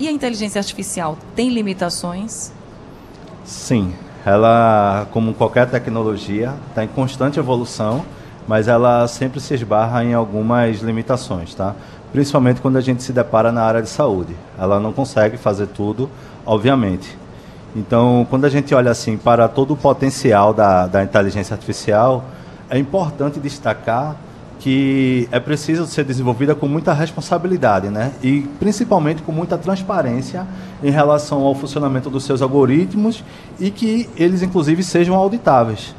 E 0.00 0.08
a 0.08 0.10
inteligência 0.10 0.58
artificial 0.58 1.18
tem 1.36 1.50
limitações? 1.50 2.50
Sim, 3.44 3.92
ela, 4.24 5.06
como 5.12 5.34
qualquer 5.34 5.68
tecnologia, 5.68 6.54
está 6.70 6.82
em 6.82 6.88
constante 6.88 7.38
evolução, 7.38 8.02
mas 8.48 8.66
ela 8.66 9.06
sempre 9.06 9.40
se 9.40 9.52
esbarra 9.52 10.02
em 10.02 10.14
algumas 10.14 10.78
limitações, 10.80 11.54
tá? 11.54 11.74
Principalmente 12.12 12.62
quando 12.62 12.78
a 12.78 12.80
gente 12.80 13.02
se 13.02 13.12
depara 13.12 13.52
na 13.52 13.62
área 13.62 13.82
de 13.82 13.90
saúde. 13.90 14.34
Ela 14.58 14.80
não 14.80 14.90
consegue 14.90 15.36
fazer 15.36 15.66
tudo, 15.66 16.08
obviamente. 16.46 17.18
Então, 17.76 18.26
quando 18.30 18.46
a 18.46 18.48
gente 18.48 18.74
olha 18.74 18.90
assim 18.90 19.18
para 19.18 19.48
todo 19.48 19.74
o 19.74 19.76
potencial 19.76 20.54
da, 20.54 20.86
da 20.86 21.04
inteligência 21.04 21.52
artificial, 21.52 22.24
é 22.70 22.78
importante 22.78 23.38
destacar 23.38 24.16
que 24.60 25.26
é 25.32 25.40
preciso 25.40 25.86
ser 25.86 26.04
desenvolvida 26.04 26.54
com 26.54 26.68
muita 26.68 26.92
responsabilidade, 26.92 27.88
né? 27.88 28.12
E 28.22 28.42
principalmente 28.60 29.22
com 29.22 29.32
muita 29.32 29.56
transparência 29.56 30.46
em 30.82 30.90
relação 30.90 31.40
ao 31.42 31.54
funcionamento 31.54 32.10
dos 32.10 32.24
seus 32.24 32.42
algoritmos 32.42 33.24
e 33.58 33.70
que 33.70 34.08
eles 34.16 34.42
inclusive 34.42 34.82
sejam 34.82 35.16
auditáveis. 35.16 35.94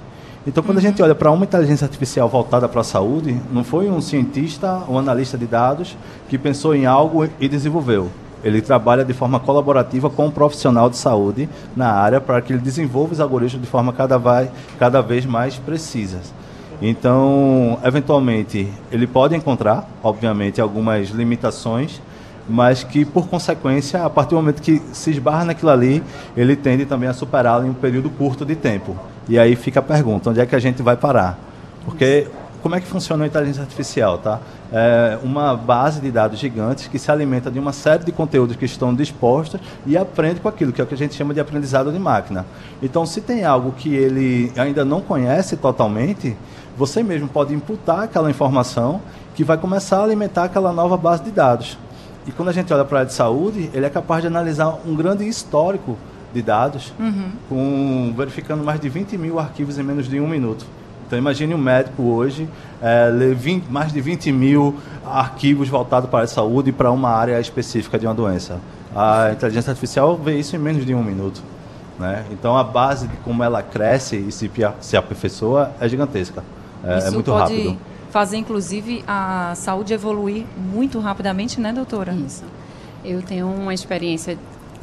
Então, 0.46 0.64
quando 0.64 0.78
a 0.78 0.82
gente 0.82 1.02
olha 1.02 1.14
para 1.14 1.32
uma 1.32 1.44
inteligência 1.44 1.86
artificial 1.86 2.30
voltada 2.30 2.70
para 2.70 2.82
a 2.82 2.84
saúde, 2.84 3.36
não 3.52 3.64
foi 3.64 3.90
um 3.90 4.00
cientista, 4.00 4.84
um 4.88 4.98
analista 4.98 5.38
de 5.38 5.46
dados 5.46 5.98
que 6.30 6.38
pensou 6.38 6.76
em 6.76 6.86
algo 6.86 7.28
e 7.40 7.48
desenvolveu. 7.48 8.10
Ele 8.44 8.62
trabalha 8.62 9.04
de 9.04 9.14
forma 9.14 9.40
colaborativa 9.40 10.10
com 10.10 10.28
um 10.28 10.32
profissional 10.32 10.90
de 10.90 10.98
saúde 10.98 11.50
na 11.76 11.92
área 11.92 12.22
para 12.22 12.42
que 12.42 12.54
ele 12.54 12.62
desenvolva 12.62 13.14
os 13.14 13.20
algoritmos 13.20 13.62
de 13.62 13.68
forma 13.70 13.92
cada, 13.92 14.18
vai, 14.18 14.52
cada 14.80 15.02
vez 15.02 15.26
mais 15.26 15.58
precisas. 15.58 16.34
Então, 16.82 17.78
eventualmente, 17.84 18.68
ele 18.92 19.06
pode 19.06 19.36
encontrar, 19.36 19.88
obviamente, 20.02 20.60
algumas 20.60 21.10
limitações, 21.10 22.02
mas 22.50 22.84
que, 22.84 23.06
por 23.06 23.28
consequência, 23.28 24.04
a 24.04 24.10
partir 24.10 24.32
do 24.32 24.38
momento 24.38 24.62
que 24.62 24.82
se 24.92 25.12
esbarra 25.12 25.46
naquilo 25.46 25.70
ali, 25.70 26.04
ele 26.36 26.56
tende 26.56 26.86
também 26.86 27.08
a 27.08 27.14
superá-lo 27.14 27.68
em 27.68 27.70
um 27.70 27.74
período 27.74 28.10
curto 28.10 28.44
de 28.44 28.56
tempo. 28.56 28.98
E 29.30 29.38
aí 29.38 29.56
fica 29.56 29.80
a 29.80 29.84
pergunta, 29.84 30.32
onde 30.32 30.40
é 30.40 30.46
que 30.46 30.56
a 30.56 30.60
gente 30.60 30.82
vai 30.82 30.98
parar? 30.98 31.38
Porque 31.86 32.28
como 32.62 32.76
é 32.76 32.80
que 32.80 32.86
funciona 32.86 33.24
a 33.24 33.28
inteligência 33.28 33.62
artificial, 33.62 34.20
tá? 34.20 34.40
É 34.72 35.18
uma 35.24 35.56
base 35.56 36.00
de 36.00 36.12
dados 36.12 36.40
gigantes 36.40 36.88
que 36.88 37.00
se 37.00 37.12
alimenta 37.12 37.50
de 37.50 37.60
uma 37.60 37.74
série 37.74 38.04
de 38.04 38.12
conteúdos 38.12 38.56
que 38.56 38.66
estão 38.66 38.94
dispostos 38.94 39.60
e 39.86 39.98
aprende 39.98 40.40
com 40.40 40.48
aquilo, 40.48 40.72
que 40.72 40.80
é 40.80 40.84
o 40.84 40.88
que 40.88 40.94
a 40.94 40.98
gente 40.98 41.16
chama 41.16 41.34
de 41.34 41.40
aprendizado 41.40 41.92
de 41.92 41.98
máquina. 41.98 42.46
Então, 42.82 43.06
se 43.06 43.20
tem 43.20 43.44
algo 43.44 43.72
que 43.72 43.94
ele 43.94 44.52
ainda 44.56 44.86
não 44.86 45.02
conhece 45.02 45.58
totalmente, 45.58 46.38
você 46.78 47.04
mesmo 47.04 47.28
pode 47.28 47.54
imputar 47.54 48.04
aquela 48.04 48.30
informação 48.30 49.02
que 49.36 49.44
vai 49.44 49.58
começar 49.58 50.00
a 50.00 50.04
alimentar 50.04 50.46
aquela 50.46 50.72
nova 50.74 50.98
base 50.98 51.24
de 51.24 51.32
dados. 51.32 51.78
E 52.28 52.32
quando 52.32 52.50
a 52.50 52.52
gente 52.52 52.72
olha 52.74 52.86
para 52.86 52.98
a 52.98 53.00
área 53.02 53.10
de 53.10 53.16
saúde, 53.16 53.70
ele 53.74 53.86
é 53.86 53.90
capaz 53.90 54.22
de 54.22 54.28
analisar 54.28 54.80
um 54.86 54.96
grande 54.96 55.28
histórico 55.28 55.98
de 56.34 56.42
dados, 56.42 56.94
uhum. 57.00 57.32
com, 57.50 58.14
verificando 58.16 58.64
mais 58.64 58.80
de 58.80 58.90
20 58.90 59.18
mil 59.18 59.40
arquivos 59.40 59.78
em 59.78 59.84
menos 59.84 60.08
de 60.08 60.20
um 60.20 60.28
minuto. 60.28 60.66
Então 61.06 61.20
imagine 61.20 61.54
um 61.54 61.58
médico 61.58 62.04
hoje 62.04 62.48
é, 62.82 63.10
ler 63.10 63.36
20, 63.36 63.66
mais 63.70 63.92
de 63.92 64.00
20 64.00 64.32
mil 64.32 64.76
arquivos 65.06 65.68
voltados 65.68 66.10
para 66.10 66.24
a 66.24 66.28
saúde 66.28 66.70
e 66.70 66.74
para 66.74 66.90
uma 66.90 67.10
área 67.10 67.38
específica 67.40 68.00
de 68.00 68.06
uma 68.06 68.14
doença. 68.14 68.62
A 68.96 69.30
inteligência 69.34 69.72
artificial 69.72 70.16
vê 70.16 70.40
isso 70.40 70.56
em 70.56 70.60
menos 70.60 70.86
de 70.86 70.96
um 70.96 71.04
minuto. 71.04 71.42
Né? 72.00 72.24
Então 72.32 72.58
a 72.58 72.64
base 72.64 73.08
de 73.08 73.18
como 73.18 73.44
ela 73.44 73.62
cresce 73.62 74.16
e 74.16 74.32
se, 74.32 74.50
se 74.80 74.96
aperfeiçoa 74.96 75.72
é 75.82 75.90
gigantesca. 75.90 76.44
É, 76.84 76.98
Isso 76.98 77.08
é 77.08 77.12
muito 77.12 77.32
pode 77.32 77.56
rápido. 77.56 77.78
fazer, 78.10 78.38
inclusive, 78.38 79.04
a 79.08 79.54
saúde 79.56 79.94
evoluir 79.94 80.46
muito 80.58 81.00
rapidamente, 81.00 81.60
né, 81.60 81.72
doutora? 81.72 82.14
Isso. 82.14 82.44
Eu 83.04 83.22
tenho 83.22 83.48
uma 83.48 83.74
experiência 83.74 84.38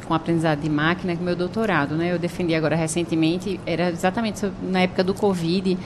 com 0.07 0.13
aprendizado 0.13 0.61
de 0.61 0.69
máquina 0.69 1.15
com 1.15 1.23
meu 1.23 1.35
doutorado, 1.35 1.95
né? 1.95 2.11
Eu 2.11 2.17
defendi 2.17 2.55
agora 2.55 2.75
recentemente, 2.75 3.59
era 3.65 3.89
exatamente 3.89 4.51
na 4.63 4.81
época 4.81 5.03
do 5.03 5.13
Covid, 5.13 5.77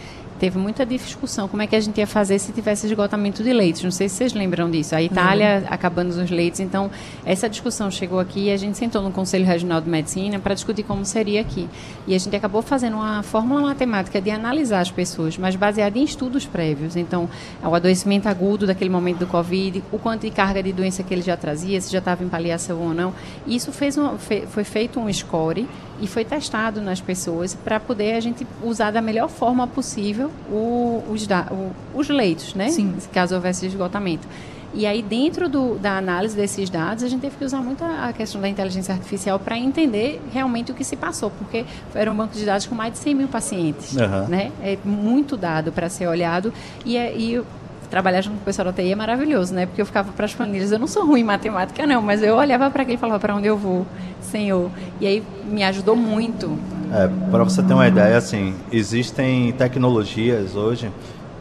teve 0.44 0.58
muita 0.58 0.86
discussão 0.86 1.48
como 1.48 1.62
é 1.62 1.68
que 1.68 1.74
a 1.74 1.80
gente 1.80 1.98
ia 2.00 2.06
fazer 2.06 2.38
se 2.38 2.52
tivesse 2.52 2.86
esgotamento 2.86 3.42
de 3.42 3.54
leitos. 3.54 3.82
Não 3.82 3.92
sei 3.92 4.10
se 4.10 4.16
vocês 4.16 4.34
lembram 4.34 4.70
disso. 4.70 4.94
A 4.94 5.02
Itália 5.02 5.62
uhum. 5.62 5.74
acabando 5.74 6.10
os 6.10 6.30
leitos. 6.30 6.60
Então, 6.60 6.92
essa 7.26 7.48
discussão 7.48 7.90
chegou 7.90 8.20
aqui 8.20 8.48
e 8.48 8.52
a 8.52 8.58
gente 8.58 8.78
sentou 8.78 9.02
no 9.02 9.10
Conselho 9.10 9.46
Regional 9.46 9.80
de 9.80 9.90
Medicina 9.90 10.40
para 10.40 10.54
discutir 10.54 10.84
como 10.84 11.06
seria 11.06 11.40
aqui. 11.40 11.70
E 12.06 12.14
a 12.14 12.18
gente 12.20 12.36
acabou 12.36 12.62
fazendo 12.62 12.96
uma 12.96 13.24
fórmula 13.24 13.62
matemática 13.62 14.20
de 14.20 14.32
analisar 14.32 14.82
as 14.82 14.92
pessoas, 14.92 15.38
mas 15.38 15.56
baseada 15.56 15.98
em 15.98 16.04
estudos 16.04 16.46
prévios. 16.46 16.98
Então, 16.98 17.30
o 17.64 17.74
adoecimento 17.74 18.28
agudo 18.28 18.68
daquele 18.68 18.90
momento 18.90 19.20
do 19.20 19.28
Covid, 19.28 19.82
o 19.94 19.98
quanto 19.98 20.24
de 20.24 20.30
carga 20.30 20.62
de 20.62 20.74
doença 20.74 21.04
que 21.04 21.14
ele 21.14 21.22
já 21.22 21.38
trazia, 21.38 21.80
se 21.80 21.90
já 21.90 22.00
estava 22.00 22.22
em 22.22 22.28
paliação 22.28 22.82
ou 22.82 22.94
não. 22.94 23.14
Isso 23.48 23.72
fez 23.72 23.98
um, 23.98 24.18
foi 24.18 24.66
feito 24.66 25.00
um 25.00 25.12
score 25.14 25.66
e 26.04 26.08
foi 26.08 26.26
testado 26.26 26.82
nas 26.82 27.00
pessoas 27.00 27.56
para 27.56 27.80
poder 27.80 28.16
a 28.16 28.20
gente 28.20 28.46
usar 28.62 28.92
da 28.92 29.02
melhor 29.02 29.30
forma 29.30 29.66
possível 29.66 30.30
o, 30.52 31.02
os, 31.10 31.26
o, 31.26 31.98
os 31.98 32.10
leitos, 32.10 32.54
né? 32.54 32.68
Sim. 32.70 32.94
Caso 33.14 33.34
houvesse 33.36 33.66
esgotamento. 33.66 34.28
E 34.74 34.86
aí, 34.86 35.02
dentro 35.02 35.48
do, 35.48 35.76
da 35.76 35.98
análise 35.98 36.36
desses 36.36 36.70
dados, 36.70 37.04
a 37.06 37.08
gente 37.08 37.22
teve 37.22 37.38
que 37.38 37.46
usar 37.46 37.62
muito 37.62 37.86
a 37.86 38.12
questão 38.12 38.42
da 38.42 38.50
inteligência 38.50 38.94
artificial 38.94 39.40
para 39.40 39.58
entender 39.58 40.20
realmente 40.34 40.72
o 40.72 40.76
que 40.76 40.84
se 40.84 40.98
passou, 40.98 41.30
porque 41.30 41.64
era 41.96 42.12
um 42.12 42.16
banco 42.16 42.34
de 42.34 42.44
dados 42.44 42.66
com 42.66 42.76
mais 42.76 42.92
de 42.92 43.00
100 43.00 43.16
mil 43.16 43.28
pacientes. 43.30 43.94
Uhum. 43.94 44.28
Né? 44.28 44.52
É 44.62 44.78
muito 44.84 45.38
dado 45.38 45.72
para 45.72 45.88
ser 45.88 46.08
olhado. 46.08 46.52
E, 46.84 46.98
é, 46.98 47.16
e 47.16 47.42
trabalhar 47.94 48.22
junto 48.22 48.38
com 48.38 48.42
o 48.42 48.46
pessoal 48.46 48.66
da 48.66 48.74
TI 48.74 48.92
é 48.92 48.96
maravilhoso, 48.96 49.54
né? 49.54 49.68
Porque 49.68 49.80
eu 49.80 49.86
ficava 49.86 50.12
para 50.12 50.26
as 50.26 50.34
planilhas, 50.34 50.72
eu 50.72 50.80
não 50.80 50.88
sou 50.88 51.06
ruim 51.06 51.22
em 51.22 51.24
matemática, 51.24 51.86
não, 51.86 52.02
mas 52.02 52.24
eu 52.24 52.36
olhava 52.36 52.72
para 52.72 52.82
aquilo 52.82 52.96
e 52.96 53.00
falava 53.00 53.20
para 53.20 53.36
onde 53.36 53.46
eu 53.46 53.56
vou, 53.56 53.86
Senhor. 54.20 54.72
E 55.00 55.06
aí 55.06 55.24
me 55.46 55.64
ajudou 55.64 55.96
muito. 55.96 56.58
É, 56.92 57.08
para 57.30 57.44
você 57.44 57.62
ter 57.62 57.72
uma 57.72 57.88
ideia, 57.88 58.18
assim, 58.18 58.56
existem 58.72 59.52
tecnologias 59.52 60.56
hoje 60.56 60.92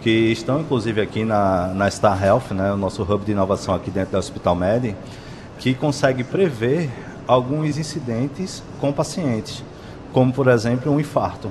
que 0.02 0.10
estão 0.10 0.60
inclusive 0.60 1.00
aqui 1.00 1.24
na, 1.24 1.68
na 1.68 1.90
Star 1.90 2.22
Health, 2.22 2.50
né, 2.50 2.70
o 2.70 2.76
nosso 2.76 3.02
hub 3.02 3.24
de 3.24 3.32
inovação 3.32 3.74
aqui 3.74 3.90
dentro 3.90 4.12
do 4.12 4.18
Hospital 4.18 4.54
Med, 4.54 4.94
que 5.58 5.72
consegue 5.72 6.22
prever 6.22 6.90
alguns 7.26 7.78
incidentes 7.78 8.62
com 8.78 8.92
pacientes, 8.92 9.64
como 10.12 10.30
por 10.34 10.48
exemplo 10.48 10.92
um 10.92 11.00
infarto. 11.00 11.50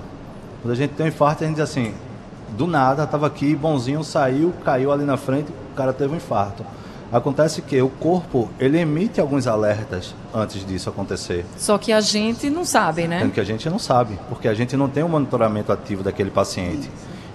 Quando 0.62 0.74
a 0.74 0.76
gente 0.76 0.92
tem 0.92 1.08
um 1.08 1.10
infarto, 1.10 1.44
a 1.44 1.48
gente 1.48 1.56
diz 1.56 1.64
assim, 1.64 1.92
do 2.58 2.68
nada, 2.68 3.04
estava 3.04 3.28
aqui, 3.28 3.56
bonzinho, 3.56 4.04
saiu, 4.04 4.54
caiu 4.64 4.92
ali 4.92 5.06
na 5.06 5.18
frente, 5.18 5.52
o 5.72 5.76
cara 5.76 5.94
teve 5.94 6.14
um 6.14 6.18
infarto. 6.18 6.66
Acontece 7.12 7.62
que 7.62 7.82
o 7.82 7.90
corpo, 7.90 8.50
ele 8.58 8.80
emite 8.80 9.20
alguns 9.20 9.46
alertas 9.46 10.16
antes 10.34 10.66
disso 10.66 10.90
acontecer. 10.90 11.46
Só 11.58 11.78
que 11.78 11.92
a 11.92 12.00
gente 12.00 12.50
não 12.50 12.64
sabe, 12.64 13.06
né? 13.06 13.20
Sendo 13.20 13.34
que 13.34 13.40
a 13.40 13.44
gente 13.44 13.70
não 13.70 13.78
sabe, 13.78 14.18
porque 14.30 14.48
a 14.48 14.54
gente 14.54 14.78
não 14.78 14.88
tem 14.88 15.04
um 15.04 15.10
monitoramento 15.10 15.74
ativo 15.74 16.04
daquele 16.04 16.32
paciente. 16.32 16.90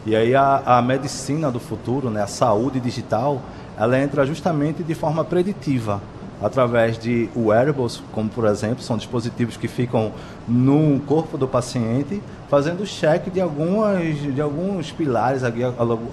E 0.07 0.17
aí 0.17 0.35
a, 0.35 0.63
a 0.65 0.81
medicina 0.81 1.51
do 1.51 1.61
futuro, 1.61 2.09
né, 2.09 2.23
a 2.23 2.27
saúde 2.27 2.81
digital, 2.81 3.43
ela 3.77 3.99
entra 3.99 4.25
justamente 4.25 4.83
de 4.83 4.95
forma 4.95 5.23
preditiva 5.25 6.01
através 6.41 6.99
de 6.99 7.29
wearables, 7.35 8.03
como 8.13 8.29
por 8.29 8.45
exemplo, 8.47 8.83
são 8.83 8.97
dispositivos 8.97 9.57
que 9.57 9.69
ficam 9.69 10.13
no 10.47 11.01
corpo 11.01 11.39
do 11.39 11.49
paciente, 11.49 12.23
fazendo 12.49 12.85
check 12.85 13.31
de 13.31 13.41
algumas 13.41 14.17
de 14.35 14.41
alguns 14.41 14.93
pilares, 14.93 15.43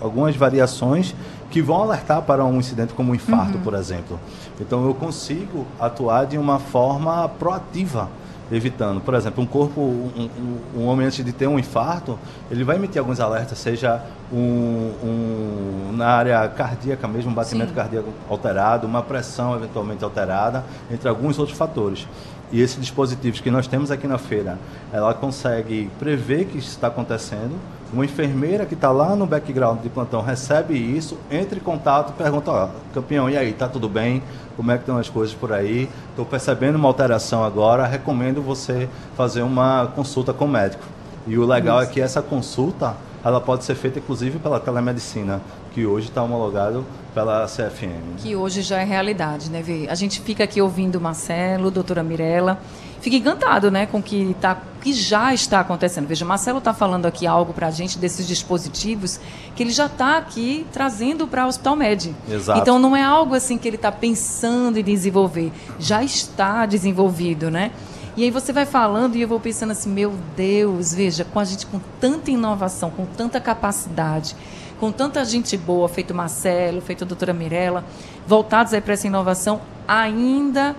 algumas 0.01 0.35
variações 0.35 1.15
que 1.51 1.61
vão 1.61 1.83
alertar 1.83 2.21
para 2.21 2.43
um 2.43 2.57
incidente 2.57 2.93
como 2.93 3.11
um 3.11 3.15
infarto, 3.15 3.57
uhum. 3.57 3.63
por 3.63 3.73
exemplo. 3.73 4.19
Então 4.59 4.85
eu 4.85 4.93
consigo 4.93 5.65
atuar 5.79 6.25
de 6.25 6.37
uma 6.37 6.59
forma 6.59 7.27
proativa 7.29 8.09
evitando. 8.55 9.01
Por 9.01 9.13
exemplo, 9.13 9.43
um 9.43 9.47
corpo, 9.47 9.81
um, 9.81 10.29
um, 10.75 10.81
um, 10.81 10.85
homem 10.85 11.07
antes 11.07 11.23
de 11.23 11.31
ter 11.31 11.47
um 11.47 11.57
infarto, 11.57 12.17
ele 12.51 12.63
vai 12.63 12.75
emitir 12.75 12.99
alguns 12.99 13.19
alertas, 13.19 13.57
seja 13.57 14.03
um, 14.31 15.91
na 15.93 16.07
área 16.07 16.47
cardíaca 16.49 17.07
mesmo, 17.07 17.31
um 17.31 17.33
batimento 17.33 17.69
Sim. 17.69 17.75
cardíaco 17.75 18.09
alterado, 18.29 18.87
uma 18.87 19.01
pressão 19.01 19.55
eventualmente 19.55 20.03
alterada, 20.03 20.63
entre 20.91 21.07
alguns 21.07 21.39
outros 21.39 21.57
fatores. 21.57 22.07
E 22.51 22.61
esses 22.61 22.79
dispositivos 22.79 23.39
que 23.39 23.49
nós 23.49 23.65
temos 23.65 23.89
aqui 23.89 24.07
na 24.07 24.17
feira, 24.17 24.59
ela 24.91 25.13
consegue 25.13 25.89
prever 25.97 26.45
que 26.45 26.59
isso 26.59 26.69
está 26.69 26.87
acontecendo. 26.87 27.55
Uma 27.93 28.05
enfermeira 28.05 28.65
que 28.65 28.73
está 28.73 28.91
lá 28.91 29.15
no 29.15 29.27
background 29.27 29.81
de 29.81 29.89
plantão 29.89 30.21
recebe 30.21 30.73
isso, 30.73 31.17
entra 31.29 31.57
em 31.57 31.61
contato 31.61 32.09
e 32.09 32.13
pergunta, 32.13 32.51
ó, 32.51 32.69
campeão, 32.93 33.29
e 33.29 33.37
aí, 33.37 33.53
tá 33.53 33.67
tudo 33.67 33.87
bem? 33.87 34.23
como 34.55 34.71
é 34.71 34.75
que 34.75 34.81
estão 34.81 34.97
as 34.97 35.09
coisas 35.09 35.35
por 35.35 35.51
aí. 35.51 35.89
Estou 36.09 36.25
percebendo 36.25 36.75
uma 36.75 36.87
alteração 36.87 37.43
agora, 37.43 37.85
recomendo 37.85 38.41
você 38.41 38.87
fazer 39.15 39.41
uma 39.41 39.91
consulta 39.95 40.33
com 40.33 40.45
o 40.45 40.47
médico. 40.47 40.83
E 41.25 41.37
o 41.37 41.45
legal 41.45 41.81
Isso. 41.81 41.91
é 41.91 41.93
que 41.93 42.01
essa 42.01 42.21
consulta 42.21 42.95
ela 43.23 43.39
pode 43.39 43.63
ser 43.63 43.75
feita 43.75 43.99
inclusive 43.99 44.37
pela 44.37 44.59
telemedicina, 44.59 45.41
que 45.73 45.85
hoje 45.85 46.09
está 46.09 46.21
homologado 46.21 46.85
pela 47.13 47.45
CFM. 47.45 48.17
Que 48.17 48.35
hoje 48.35 48.61
já 48.61 48.81
é 48.81 48.83
realidade, 48.83 49.49
né, 49.49 49.61
Vê? 49.61 49.87
A 49.89 49.95
gente 49.95 50.19
fica 50.19 50.43
aqui 50.43 50.61
ouvindo 50.61 50.97
o 50.97 51.01
Marcelo, 51.01 51.71
doutora 51.71 52.03
Mirella, 52.03 52.59
fica 53.03 53.17
encantado, 53.17 53.69
né, 53.69 53.85
com 53.85 53.97
o 53.97 54.01
que, 54.01 54.33
tá, 54.39 54.57
que 54.81 54.93
já 54.93 55.33
está 55.33 55.59
acontecendo. 55.59 56.07
Veja, 56.07 56.23
Marcelo 56.23 56.59
está 56.59 56.73
falando 56.73 57.05
aqui 57.05 57.27
algo 57.27 57.53
para 57.53 57.67
a 57.67 57.71
gente 57.71 57.99
desses 57.99 58.25
dispositivos 58.25 59.19
que 59.53 59.61
ele 59.61 59.71
já 59.71 59.87
está 59.87 60.17
aqui 60.17 60.65
trazendo 60.71 61.27
para 61.27 61.45
o 61.45 61.49
Hospital 61.49 61.75
Med. 61.75 62.15
Exato. 62.29 62.59
Então 62.61 62.79
não 62.79 62.95
é 62.95 63.03
algo 63.03 63.35
assim 63.35 63.57
que 63.57 63.67
ele 63.67 63.75
está 63.75 63.91
pensando 63.91 64.77
em 64.77 64.83
desenvolver, 64.83 65.51
já 65.77 66.01
está 66.01 66.65
desenvolvido, 66.65 67.51
né? 67.51 67.71
E 68.15 68.23
aí 68.23 68.31
você 68.31 68.53
vai 68.53 68.65
falando 68.65 69.17
e 69.17 69.21
eu 69.21 69.27
vou 69.27 69.39
pensando 69.39 69.71
assim, 69.71 69.89
meu 69.89 70.13
Deus, 70.37 70.93
veja, 70.93 71.25
com 71.25 71.39
a 71.39 71.43
gente 71.43 71.65
com 71.65 71.81
tanta 71.99 72.31
inovação, 72.31 72.89
com 72.89 73.05
tanta 73.05 73.41
capacidade, 73.41 74.33
com 74.79 74.93
tanta 74.93 75.25
gente 75.25 75.57
boa, 75.57 75.89
feito 75.89 76.13
Marcelo, 76.13 76.79
feito 76.79 77.03
a 77.03 77.07
doutora 77.07 77.33
Mirella, 77.33 77.83
voltados 78.25 78.73
aí 78.73 78.79
para 78.79 78.93
essa 78.93 79.07
inovação, 79.07 79.59
ainda 79.85 80.73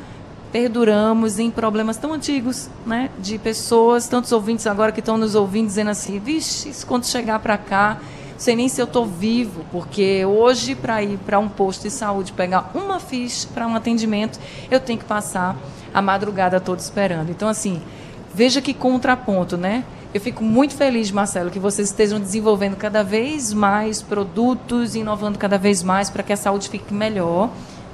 perduramos 0.54 1.40
em 1.40 1.50
problemas 1.50 1.96
tão 1.96 2.12
antigos, 2.12 2.70
né? 2.87 3.11
De 3.18 3.38
pessoas, 3.38 4.06
tantos 4.06 4.30
ouvintes 4.30 4.68
agora 4.68 4.92
que 4.92 5.00
estão 5.00 5.18
nos 5.18 5.34
ouvindo 5.34 5.66
dizendo 5.66 5.90
assim, 5.90 6.20
vixe, 6.20 6.68
isso 6.68 6.87
quando 6.87 7.04
chegar 7.06 7.40
para 7.40 7.58
cá, 7.58 7.99
sei 8.38 8.54
nem 8.54 8.68
se 8.68 8.80
eu 8.80 8.84
estou 8.84 9.04
vivo, 9.04 9.64
porque 9.73 10.25
hoje 10.25 10.76
para 10.76 11.02
ir 11.02 11.18
para 11.26 11.40
um 11.40 11.49
posto 11.49 11.82
de 11.82 11.90
saúde 11.90 12.32
pegar 12.32 12.70
uma 12.73 13.00
ficha 13.00 13.49
para 13.52 13.66
um 13.66 13.75
atendimento, 13.75 14.38
eu 14.70 14.78
tenho 14.78 15.00
que 15.00 15.04
passar 15.04 15.56
a 15.92 16.00
madrugada 16.00 16.61
toda 16.61 16.80
esperando. 16.80 17.30
Então 17.30 17.49
assim, 17.49 17.82
veja 18.32 18.62
que 18.62 18.73
contraponto, 18.73 19.56
né? 19.56 19.82
Eu 20.14 20.20
fico 20.20 20.44
muito 20.44 20.75
feliz, 20.76 21.11
Marcelo, 21.11 21.50
que 21.50 21.58
vocês 21.58 21.88
estejam 21.88 22.20
desenvolvendo 22.20 22.76
cada 22.76 23.02
vez 23.02 23.52
mais 23.52 24.00
produtos, 24.00 24.94
inovando 24.94 25.37
cada 25.37 25.58
vez 25.58 25.82
mais 25.82 26.11
para 26.11 26.23
que 26.23 26.32
a 26.32 26.37
saúde 26.37 26.68
fique 26.68 26.94
melhor 26.94 27.50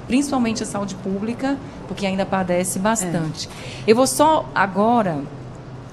principalmente 0.07 0.63
a 0.63 0.65
saúde 0.65 0.95
pública, 0.95 1.57
porque 1.87 2.05
ainda 2.05 2.25
padece 2.25 2.79
bastante. 2.79 3.47
É. 3.47 3.91
Eu 3.91 3.95
vou 3.95 4.07
só 4.07 4.45
agora, 4.53 5.19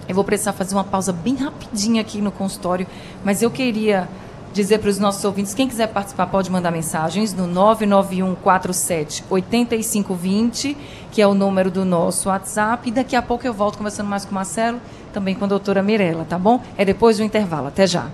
eu 0.08 0.14
vou 0.14 0.24
precisar 0.24 0.52
fazer 0.52 0.74
uma 0.74 0.84
pausa 0.84 1.12
bem 1.12 1.36
rapidinha 1.36 2.00
aqui 2.00 2.20
no 2.20 2.30
consultório, 2.30 2.86
mas 3.24 3.42
eu 3.42 3.50
queria 3.50 4.08
dizer 4.52 4.78
para 4.78 4.90
os 4.90 4.98
nossos 4.98 5.24
ouvintes, 5.24 5.54
quem 5.54 5.68
quiser 5.68 5.88
participar 5.88 6.26
pode 6.26 6.50
mandar 6.50 6.70
mensagens 6.70 7.34
no 7.34 7.46
99147 7.46 9.24
8520, 9.28 10.76
que 11.12 11.22
é 11.22 11.26
o 11.26 11.34
número 11.34 11.70
do 11.70 11.84
nosso 11.84 12.28
WhatsApp, 12.28 12.88
e 12.88 12.92
daqui 12.92 13.14
a 13.14 13.22
pouco 13.22 13.46
eu 13.46 13.52
volto 13.52 13.78
conversando 13.78 14.08
mais 14.08 14.24
com 14.24 14.32
o 14.32 14.34
Marcelo, 14.34 14.80
também 15.12 15.34
com 15.34 15.44
a 15.44 15.48
doutora 15.48 15.82
Mirella, 15.82 16.24
tá 16.28 16.38
bom? 16.38 16.62
É 16.76 16.84
depois 16.84 17.18
do 17.18 17.22
intervalo. 17.22 17.68
Até 17.68 17.86
já. 17.86 18.08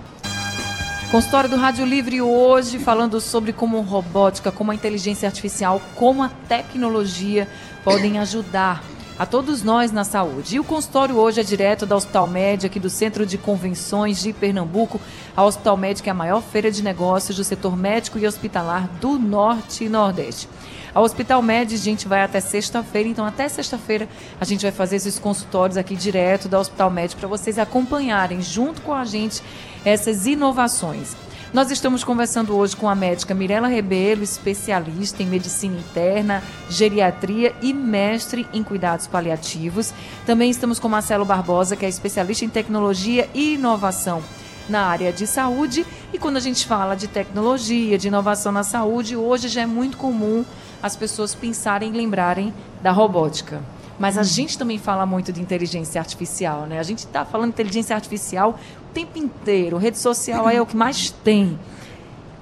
Consultório 1.14 1.48
do 1.48 1.56
Rádio 1.56 1.86
Livre 1.86 2.20
hoje 2.20 2.76
falando 2.76 3.20
sobre 3.20 3.52
como 3.52 3.80
robótica, 3.82 4.50
como 4.50 4.72
a 4.72 4.74
inteligência 4.74 5.28
artificial, 5.28 5.80
como 5.94 6.24
a 6.24 6.28
tecnologia 6.28 7.46
podem 7.84 8.18
ajudar 8.18 8.82
a 9.18 9.24
todos 9.24 9.62
nós 9.62 9.92
na 9.92 10.04
saúde. 10.04 10.56
E 10.56 10.60
o 10.60 10.64
consultório 10.64 11.16
hoje 11.16 11.40
é 11.40 11.44
direto 11.44 11.86
da 11.86 11.96
Hospital 11.96 12.26
Médica, 12.26 12.66
aqui 12.66 12.80
do 12.80 12.90
Centro 12.90 13.24
de 13.24 13.38
Convenções 13.38 14.20
de 14.20 14.32
Pernambuco. 14.32 15.00
A 15.36 15.44
Hospital 15.44 15.76
Médica 15.76 16.10
é 16.10 16.12
a 16.12 16.14
maior 16.14 16.42
feira 16.42 16.70
de 16.70 16.82
negócios 16.82 17.36
do 17.36 17.44
setor 17.44 17.76
médico 17.76 18.18
e 18.18 18.26
hospitalar 18.26 18.88
do 19.00 19.18
Norte 19.18 19.84
e 19.84 19.88
Nordeste. 19.88 20.48
A 20.94 21.00
Hospital 21.00 21.42
Med, 21.42 21.74
a 21.74 21.78
gente 21.78 22.06
vai 22.06 22.22
até 22.22 22.38
sexta-feira, 22.38 23.08
então 23.08 23.24
até 23.24 23.48
sexta-feira 23.48 24.08
a 24.40 24.44
gente 24.44 24.62
vai 24.62 24.70
fazer 24.70 24.96
esses 24.96 25.18
consultórios 25.18 25.76
aqui 25.76 25.96
direto 25.96 26.48
da 26.48 26.58
Hospital 26.58 26.90
Med 26.90 27.16
para 27.16 27.28
vocês 27.28 27.58
acompanharem 27.58 28.40
junto 28.40 28.80
com 28.82 28.92
a 28.92 29.04
gente 29.04 29.42
essas 29.84 30.26
inovações. 30.26 31.16
Nós 31.54 31.70
estamos 31.70 32.02
conversando 32.02 32.56
hoje 32.56 32.74
com 32.74 32.88
a 32.88 32.96
médica 32.96 33.32
Mirela 33.32 33.68
Rebelo, 33.68 34.24
especialista 34.24 35.22
em 35.22 35.26
medicina 35.26 35.78
interna, 35.78 36.42
geriatria 36.68 37.54
e 37.62 37.72
mestre 37.72 38.44
em 38.52 38.60
cuidados 38.60 39.06
paliativos. 39.06 39.94
Também 40.26 40.50
estamos 40.50 40.80
com 40.80 40.88
Marcelo 40.88 41.24
Barbosa, 41.24 41.76
que 41.76 41.86
é 41.86 41.88
especialista 41.88 42.44
em 42.44 42.48
tecnologia 42.48 43.28
e 43.32 43.54
inovação 43.54 44.20
na 44.68 44.86
área 44.86 45.12
de 45.12 45.28
saúde. 45.28 45.86
E 46.12 46.18
quando 46.18 46.38
a 46.38 46.40
gente 46.40 46.66
fala 46.66 46.96
de 46.96 47.06
tecnologia, 47.06 47.96
de 47.96 48.08
inovação 48.08 48.50
na 48.50 48.64
saúde, 48.64 49.14
hoje 49.14 49.46
já 49.46 49.60
é 49.60 49.66
muito 49.66 49.96
comum 49.96 50.44
as 50.82 50.96
pessoas 50.96 51.36
pensarem 51.36 51.90
e 51.90 51.96
lembrarem 51.96 52.52
da 52.82 52.90
robótica. 52.90 53.62
Mas 53.98 54.18
a 54.18 54.22
gente 54.22 54.58
também 54.58 54.78
fala 54.78 55.06
muito 55.06 55.32
de 55.32 55.40
inteligência 55.40 56.00
artificial, 56.00 56.62
né? 56.66 56.78
A 56.78 56.82
gente 56.82 57.00
está 57.00 57.24
falando 57.24 57.50
inteligência 57.50 57.94
artificial 57.94 58.58
o 58.90 58.94
tempo 58.94 59.18
inteiro. 59.18 59.76
Rede 59.76 59.98
social 59.98 60.48
é 60.48 60.60
o 60.60 60.66
que 60.66 60.76
mais 60.76 61.10
tem. 61.10 61.58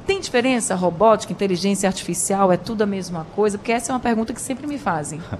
Tem 0.06 0.20
diferença 0.20 0.74
robótica, 0.74 1.32
inteligência 1.32 1.88
artificial? 1.88 2.50
É 2.50 2.56
tudo 2.56 2.82
a 2.82 2.86
mesma 2.86 3.26
coisa? 3.36 3.58
Porque 3.58 3.72
essa 3.72 3.92
é 3.92 3.94
uma 3.94 4.00
pergunta 4.00 4.32
que 4.32 4.40
sempre 4.40 4.66
me 4.66 4.78
fazem. 4.78 5.20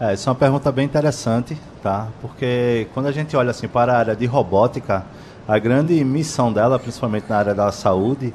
É, 0.00 0.12
essa 0.12 0.28
é 0.28 0.32
uma 0.32 0.34
pergunta 0.34 0.72
bem 0.72 0.84
interessante, 0.84 1.56
tá? 1.80 2.08
Porque 2.20 2.88
quando 2.92 3.06
a 3.06 3.12
gente 3.12 3.36
olha 3.36 3.52
assim 3.52 3.68
para 3.68 3.92
a 3.92 3.98
área 3.98 4.16
de 4.16 4.26
robótica, 4.26 5.06
a 5.46 5.56
grande 5.56 6.02
missão 6.04 6.52
dela, 6.52 6.80
principalmente 6.80 7.26
na 7.28 7.36
área 7.36 7.54
da 7.54 7.70
saúde, 7.70 8.34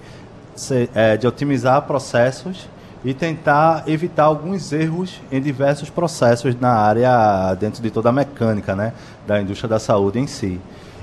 é 0.96 1.18
de 1.18 1.28
otimizar 1.28 1.82
processos 1.82 2.70
e 3.04 3.14
tentar 3.14 3.84
evitar 3.88 4.24
alguns 4.24 4.72
erros 4.74 5.22
em 5.32 5.42
diversos 5.42 5.90
processos 5.90 6.60
na 6.60 6.72
área, 6.72 7.54
dentro 7.56 7.82
de 7.82 7.90
toda 7.90 8.10
a 8.10 8.12
mecânica 8.12 8.76
né, 8.76 8.94
da 9.26 9.42
indústria 9.42 9.70
da 9.70 9.80
saúde 9.80 10.20
em 10.20 10.28
si. 10.28 10.60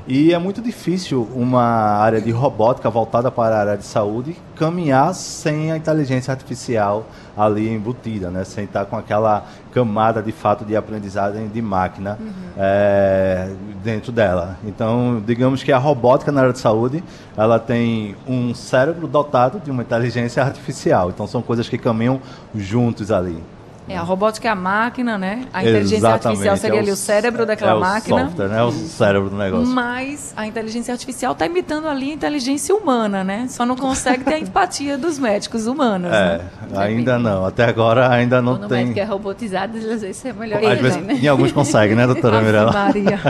E 0.08 0.32
é 0.32 0.38
muito 0.38 0.62
difícil 0.62 1.28
uma 1.34 1.64
área 1.64 2.20
de 2.20 2.30
robótica 2.30 2.88
voltada 2.88 3.28
para 3.28 3.56
a 3.56 3.60
área 3.60 3.76
de 3.76 3.84
saúde 3.84 4.36
caminhar 4.54 5.12
sem 5.12 5.72
a 5.72 5.76
inteligência 5.76 6.30
artificial 6.30 7.06
ali 7.36 7.68
embutida, 7.68 8.30
né? 8.30 8.44
sem 8.44 8.64
estar 8.64 8.84
com 8.84 8.96
aquela 8.96 9.44
camada 9.72 10.22
de 10.22 10.30
fato 10.30 10.64
de 10.64 10.76
aprendizagem 10.76 11.48
de 11.48 11.60
máquina 11.60 12.18
uhum. 12.20 12.32
é, 12.56 13.50
dentro 13.82 14.12
dela. 14.12 14.56
Então, 14.64 15.20
digamos 15.26 15.64
que 15.64 15.72
a 15.72 15.78
robótica 15.78 16.30
na 16.30 16.42
área 16.42 16.52
de 16.52 16.60
saúde 16.60 17.02
ela 17.36 17.58
tem 17.58 18.14
um 18.28 18.54
cérebro 18.54 19.08
dotado 19.08 19.58
de 19.58 19.72
uma 19.72 19.82
inteligência 19.82 20.40
artificial. 20.44 21.10
Então, 21.10 21.26
são 21.26 21.42
coisas 21.42 21.68
que 21.68 21.76
caminham 21.76 22.20
juntos 22.54 23.10
ali. 23.10 23.42
É, 23.88 23.96
a 23.96 24.02
robótica 24.02 24.48
é 24.48 24.50
a 24.50 24.54
máquina, 24.54 25.16
né? 25.16 25.46
A 25.52 25.62
inteligência 25.62 25.96
Exatamente, 25.98 26.26
artificial 26.26 26.56
seria 26.56 26.76
é 26.76 26.80
ali 26.80 26.90
o 26.90 26.96
cérebro 26.96 27.46
daquela 27.46 27.76
é 27.76 27.78
máquina. 27.78 28.16
O 28.16 28.24
software, 28.26 28.48
né? 28.48 28.62
O 28.64 28.72
cérebro 28.72 29.30
do 29.30 29.36
negócio. 29.36 29.66
Mas 29.68 30.34
a 30.36 30.44
inteligência 30.44 30.92
artificial 30.92 31.32
está 31.32 31.46
imitando 31.46 31.86
ali 31.86 32.10
a 32.10 32.14
inteligência 32.14 32.74
humana, 32.74 33.22
né? 33.22 33.46
Só 33.48 33.64
não 33.64 33.76
consegue 33.76 34.24
ter 34.24 34.34
a 34.34 34.38
empatia 34.40 34.98
dos 34.98 35.20
médicos 35.20 35.68
humanos. 35.68 36.12
É, 36.12 36.38
né? 36.38 36.78
ainda 36.78 37.16
não. 37.16 37.46
Até 37.46 37.64
agora 37.64 38.08
ainda 38.10 38.42
não 38.42 38.56
Quando 38.56 38.68
tem. 38.68 38.84
O 38.84 38.86
médico 38.88 39.00
é 39.00 39.04
robotizado, 39.04 39.78
às 39.78 39.84
vezes 39.84 40.24
é 40.24 40.32
melhor 40.32 40.64
Às 40.64 40.80
vezes, 40.80 41.02
né? 41.02 41.14
Em 41.22 41.28
alguns 41.28 41.52
conseguem, 41.52 41.94
né, 41.94 42.06
doutora 42.06 42.40
Mirella? 42.40 42.72
Maria. 42.72 43.20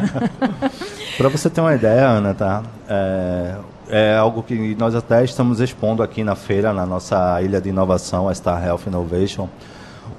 Para 1.18 1.28
você 1.28 1.50
ter 1.50 1.60
uma 1.60 1.74
ideia, 1.74 2.06
Ana, 2.06 2.32
tá? 2.32 2.62
É, 2.88 3.54
é 3.88 4.16
algo 4.16 4.42
que 4.42 4.74
nós 4.74 4.94
até 4.94 5.22
estamos 5.22 5.60
expondo 5.60 6.02
aqui 6.02 6.24
na 6.24 6.34
feira, 6.34 6.72
na 6.72 6.86
nossa 6.86 7.42
ilha 7.42 7.60
de 7.60 7.68
inovação, 7.68 8.26
a 8.26 8.34
Star 8.34 8.64
Health 8.64 8.80
Innovation 8.86 9.48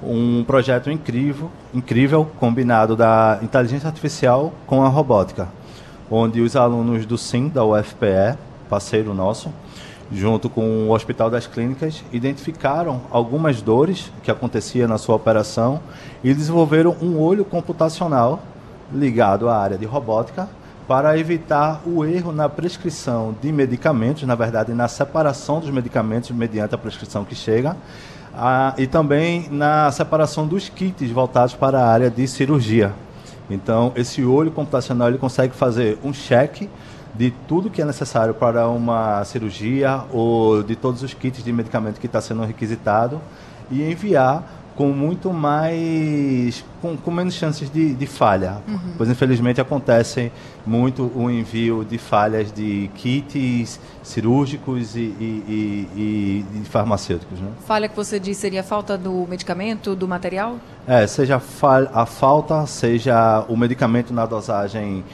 um 0.02 0.44
projeto 0.44 0.90
incrível, 0.90 1.50
incrível 1.74 2.26
combinado 2.38 2.96
da 2.96 3.38
inteligência 3.42 3.86
artificial 3.86 4.52
com 4.66 4.82
a 4.82 4.88
robótica, 4.88 5.48
onde 6.10 6.40
os 6.40 6.56
alunos 6.56 7.04
do 7.04 7.18
SIM, 7.18 7.48
da 7.48 7.64
UFPE, 7.64 8.38
parceiro 8.68 9.14
nosso, 9.14 9.52
junto 10.10 10.48
com 10.48 10.88
o 10.88 10.90
Hospital 10.92 11.30
das 11.30 11.46
Clínicas, 11.46 12.02
identificaram 12.12 13.02
algumas 13.10 13.60
dores 13.60 14.10
que 14.22 14.30
aconteciam 14.30 14.88
na 14.88 14.98
sua 14.98 15.16
operação 15.16 15.80
e 16.24 16.32
desenvolveram 16.32 16.96
um 17.02 17.18
olho 17.18 17.44
computacional 17.44 18.42
ligado 18.92 19.48
à 19.48 19.58
área 19.58 19.76
de 19.76 19.84
robótica 19.84 20.48
para 20.86 21.18
evitar 21.18 21.82
o 21.84 22.02
erro 22.02 22.32
na 22.32 22.48
prescrição 22.48 23.36
de 23.42 23.52
medicamentos, 23.52 24.22
na 24.22 24.34
verdade, 24.34 24.72
na 24.72 24.88
separação 24.88 25.60
dos 25.60 25.68
medicamentos 25.68 26.30
mediante 26.30 26.74
a 26.74 26.78
prescrição 26.78 27.26
que 27.26 27.34
chega, 27.34 27.76
ah, 28.38 28.72
e 28.78 28.86
também 28.86 29.48
na 29.50 29.90
separação 29.90 30.46
dos 30.46 30.68
kits 30.68 31.10
voltados 31.10 31.54
para 31.54 31.80
a 31.80 31.88
área 31.88 32.08
de 32.08 32.26
cirurgia. 32.28 32.94
Então, 33.50 33.92
esse 33.96 34.24
olho 34.24 34.52
computacional 34.52 35.08
ele 35.08 35.18
consegue 35.18 35.54
fazer 35.54 35.98
um 36.04 36.12
cheque 36.12 36.70
de 37.14 37.32
tudo 37.48 37.68
que 37.68 37.82
é 37.82 37.84
necessário 37.84 38.32
para 38.32 38.68
uma 38.68 39.24
cirurgia 39.24 40.04
ou 40.12 40.62
de 40.62 40.76
todos 40.76 41.02
os 41.02 41.12
kits 41.12 41.42
de 41.42 41.52
medicamento 41.52 41.98
que 41.98 42.06
está 42.06 42.20
sendo 42.20 42.44
requisitado 42.44 43.20
e 43.70 43.82
enviar 43.82 44.57
com 44.78 44.90
muito 44.90 45.32
mais. 45.32 46.64
com, 46.80 46.96
com 46.96 47.10
menos 47.10 47.34
chances 47.34 47.68
de, 47.68 47.94
de 47.94 48.06
falha. 48.06 48.58
Uhum. 48.68 48.94
Pois 48.96 49.10
infelizmente 49.10 49.60
acontece 49.60 50.30
muito 50.64 51.10
o 51.16 51.28
envio 51.28 51.84
de 51.84 51.98
falhas 51.98 52.52
de 52.52 52.88
kits 52.94 53.80
cirúrgicos 54.04 54.94
e, 54.94 55.00
e, 55.00 55.84
e, 55.96 56.60
e 56.62 56.64
farmacêuticos. 56.64 57.40
Né? 57.40 57.50
Falha 57.66 57.88
que 57.88 57.96
você 57.96 58.20
disse 58.20 58.42
seria 58.42 58.60
a 58.60 58.62
falta 58.62 58.96
do 58.96 59.26
medicamento, 59.28 59.96
do 59.96 60.06
material? 60.06 60.58
É, 60.86 61.04
seja 61.08 61.42
a 61.92 62.06
falta, 62.06 62.64
seja 62.64 63.44
o 63.48 63.56
medicamento 63.56 64.14
na 64.14 64.26
dosagem 64.26 65.04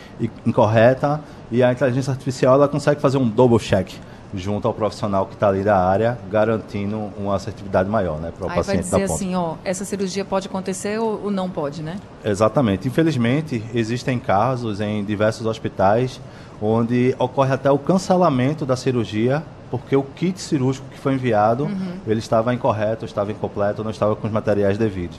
incorreta 0.44 1.22
e 1.50 1.62
a 1.62 1.72
inteligência 1.72 2.10
artificial 2.10 2.56
ela 2.56 2.68
consegue 2.68 3.00
fazer 3.00 3.16
um 3.16 3.26
double 3.26 3.58
check 3.58 3.94
junto 4.36 4.66
ao 4.66 4.74
profissional 4.74 5.26
que 5.26 5.34
está 5.34 5.48
ali 5.48 5.62
da 5.62 5.78
área, 5.78 6.18
garantindo 6.30 7.10
uma 7.16 7.36
assertividade 7.36 7.88
maior 7.88 8.18
né, 8.18 8.32
para 8.36 8.46
o 8.46 8.50
Aí 8.50 8.56
paciente 8.56 8.82
vai 8.82 8.90
da 8.90 8.96
dizer 8.98 9.08
ponta. 9.08 9.14
assim, 9.14 9.34
ó, 9.34 9.54
essa 9.64 9.84
cirurgia 9.84 10.24
pode 10.24 10.48
acontecer 10.48 10.98
ou, 10.98 11.24
ou 11.24 11.30
não 11.30 11.48
pode, 11.50 11.82
né? 11.82 11.96
Exatamente. 12.24 12.88
Infelizmente, 12.88 13.62
existem 13.74 14.18
casos 14.18 14.80
em 14.80 15.04
diversos 15.04 15.46
hospitais 15.46 16.20
onde 16.60 17.14
ocorre 17.18 17.52
até 17.52 17.70
o 17.70 17.78
cancelamento 17.78 18.64
da 18.64 18.76
cirurgia 18.76 19.42
porque 19.70 19.96
o 19.96 20.04
kit 20.04 20.40
cirúrgico 20.40 20.86
que 20.88 20.98
foi 20.98 21.14
enviado, 21.14 21.68
ele 22.06 22.20
estava 22.20 22.54
incorreto, 22.54 23.04
estava 23.04 23.32
incompleto, 23.32 23.82
não 23.82 23.90
estava 23.90 24.14
com 24.14 24.24
os 24.24 24.32
materiais 24.32 24.78
devidos. 24.78 25.18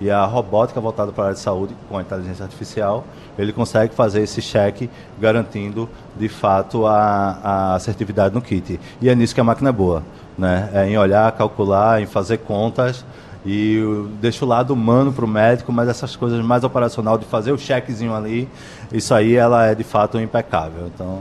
E 0.00 0.10
a 0.10 0.24
robótica 0.24 0.80
voltada 0.80 1.10
para 1.10 1.24
a 1.24 1.26
área 1.26 1.34
de 1.34 1.40
saúde, 1.40 1.74
com 1.88 1.98
a 1.98 2.02
inteligência 2.02 2.44
artificial, 2.44 3.04
ele 3.36 3.52
consegue 3.52 3.94
fazer 3.94 4.22
esse 4.22 4.40
cheque, 4.40 4.88
garantindo, 5.20 5.88
de 6.16 6.28
fato, 6.28 6.86
a, 6.86 7.38
a 7.42 7.74
assertividade 7.74 8.34
no 8.34 8.40
kit. 8.40 8.78
E 9.00 9.08
é 9.08 9.14
nisso 9.14 9.34
que 9.34 9.40
a 9.40 9.44
máquina 9.44 9.70
é 9.70 9.72
boa, 9.72 10.02
né? 10.36 10.70
É 10.72 10.88
em 10.88 10.96
olhar, 10.96 11.30
calcular, 11.32 12.00
em 12.00 12.06
fazer 12.06 12.38
contas, 12.38 13.04
e 13.44 13.76
eu 13.76 14.08
deixo 14.20 14.44
o 14.44 14.48
lado 14.48 14.72
humano 14.72 15.12
para 15.12 15.24
o 15.24 15.28
médico, 15.28 15.72
mas 15.72 15.88
essas 15.88 16.14
coisas 16.14 16.44
mais 16.44 16.64
operacional 16.64 17.16
de 17.16 17.24
fazer 17.24 17.52
o 17.52 17.58
chequezinho 17.58 18.14
ali, 18.14 18.48
isso 18.92 19.14
aí 19.14 19.34
ela 19.34 19.66
é 19.66 19.74
de 19.74 19.84
fato 19.84 20.18
impecável. 20.20 20.86
Então, 20.94 21.20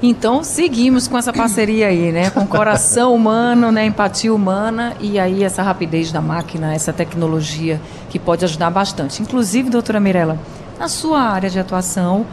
Então, 0.00 0.44
seguimos 0.44 1.08
com 1.08 1.18
essa 1.18 1.32
parceria 1.32 1.88
aí, 1.88 2.12
né? 2.12 2.30
Com 2.30 2.46
coração 2.46 3.12
humano, 3.14 3.72
né? 3.72 3.84
Empatia 3.86 4.32
humana 4.32 4.94
e 5.00 5.18
aí 5.18 5.42
essa 5.42 5.60
rapidez 5.62 6.12
da 6.12 6.20
máquina, 6.20 6.72
essa 6.72 6.92
tecnologia 6.92 7.80
que 8.08 8.16
pode 8.18 8.44
ajudar 8.44 8.70
bastante. 8.70 9.20
Inclusive, 9.20 9.68
doutora 9.70 9.98
Mirella, 9.98 10.38
na 10.78 10.86
sua 10.88 11.18
área 11.20 11.50
de 11.50 11.58
atuação, 11.58 12.24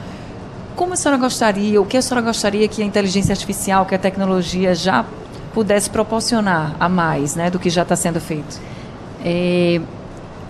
como 0.76 0.94
a 0.94 0.96
senhora 0.96 1.20
gostaria, 1.20 1.82
o 1.82 1.86
que 1.86 1.98
a 1.98 2.02
senhora 2.04 2.24
gostaria 2.28 2.68
que 2.68 2.84
a 2.84 2.86
inteligência 2.86 3.34
artificial, 3.34 3.86
que 3.88 3.96
a 3.96 4.00
tecnologia 4.00 4.76
já 4.76 5.04
pudesse 5.52 5.90
proporcionar 5.90 6.76
a 6.80 6.88
mais, 6.88 7.36
né? 7.36 7.50
Do 7.50 7.58
que 7.58 7.72
já 7.72 7.82
está 7.82 7.96
sendo 7.96 8.22
feito? 8.22 8.60
É, 9.24 9.82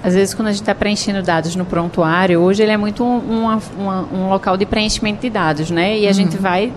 às 0.03 0.13
vezes, 0.13 0.33
quando 0.33 0.49
a 0.49 0.51
gente 0.51 0.61
está 0.63 0.75
preenchendo 0.75 1.23
dados 1.23 1.55
no 1.55 1.63
prontuário, 1.63 2.41
hoje 2.41 2.61
ele 2.61 2.73
é 2.73 2.77
muito 2.77 3.05
um, 3.05 3.19
uma- 3.19 3.61
uma- 3.77 4.07
um 4.13 4.29
local 4.29 4.57
de 4.57 4.65
preenchimento 4.65 5.21
de 5.21 5.29
dados, 5.29 5.71
né? 5.71 5.97
E 5.97 6.07
a 6.07 6.11
gente 6.11 6.35
vai 6.35 6.73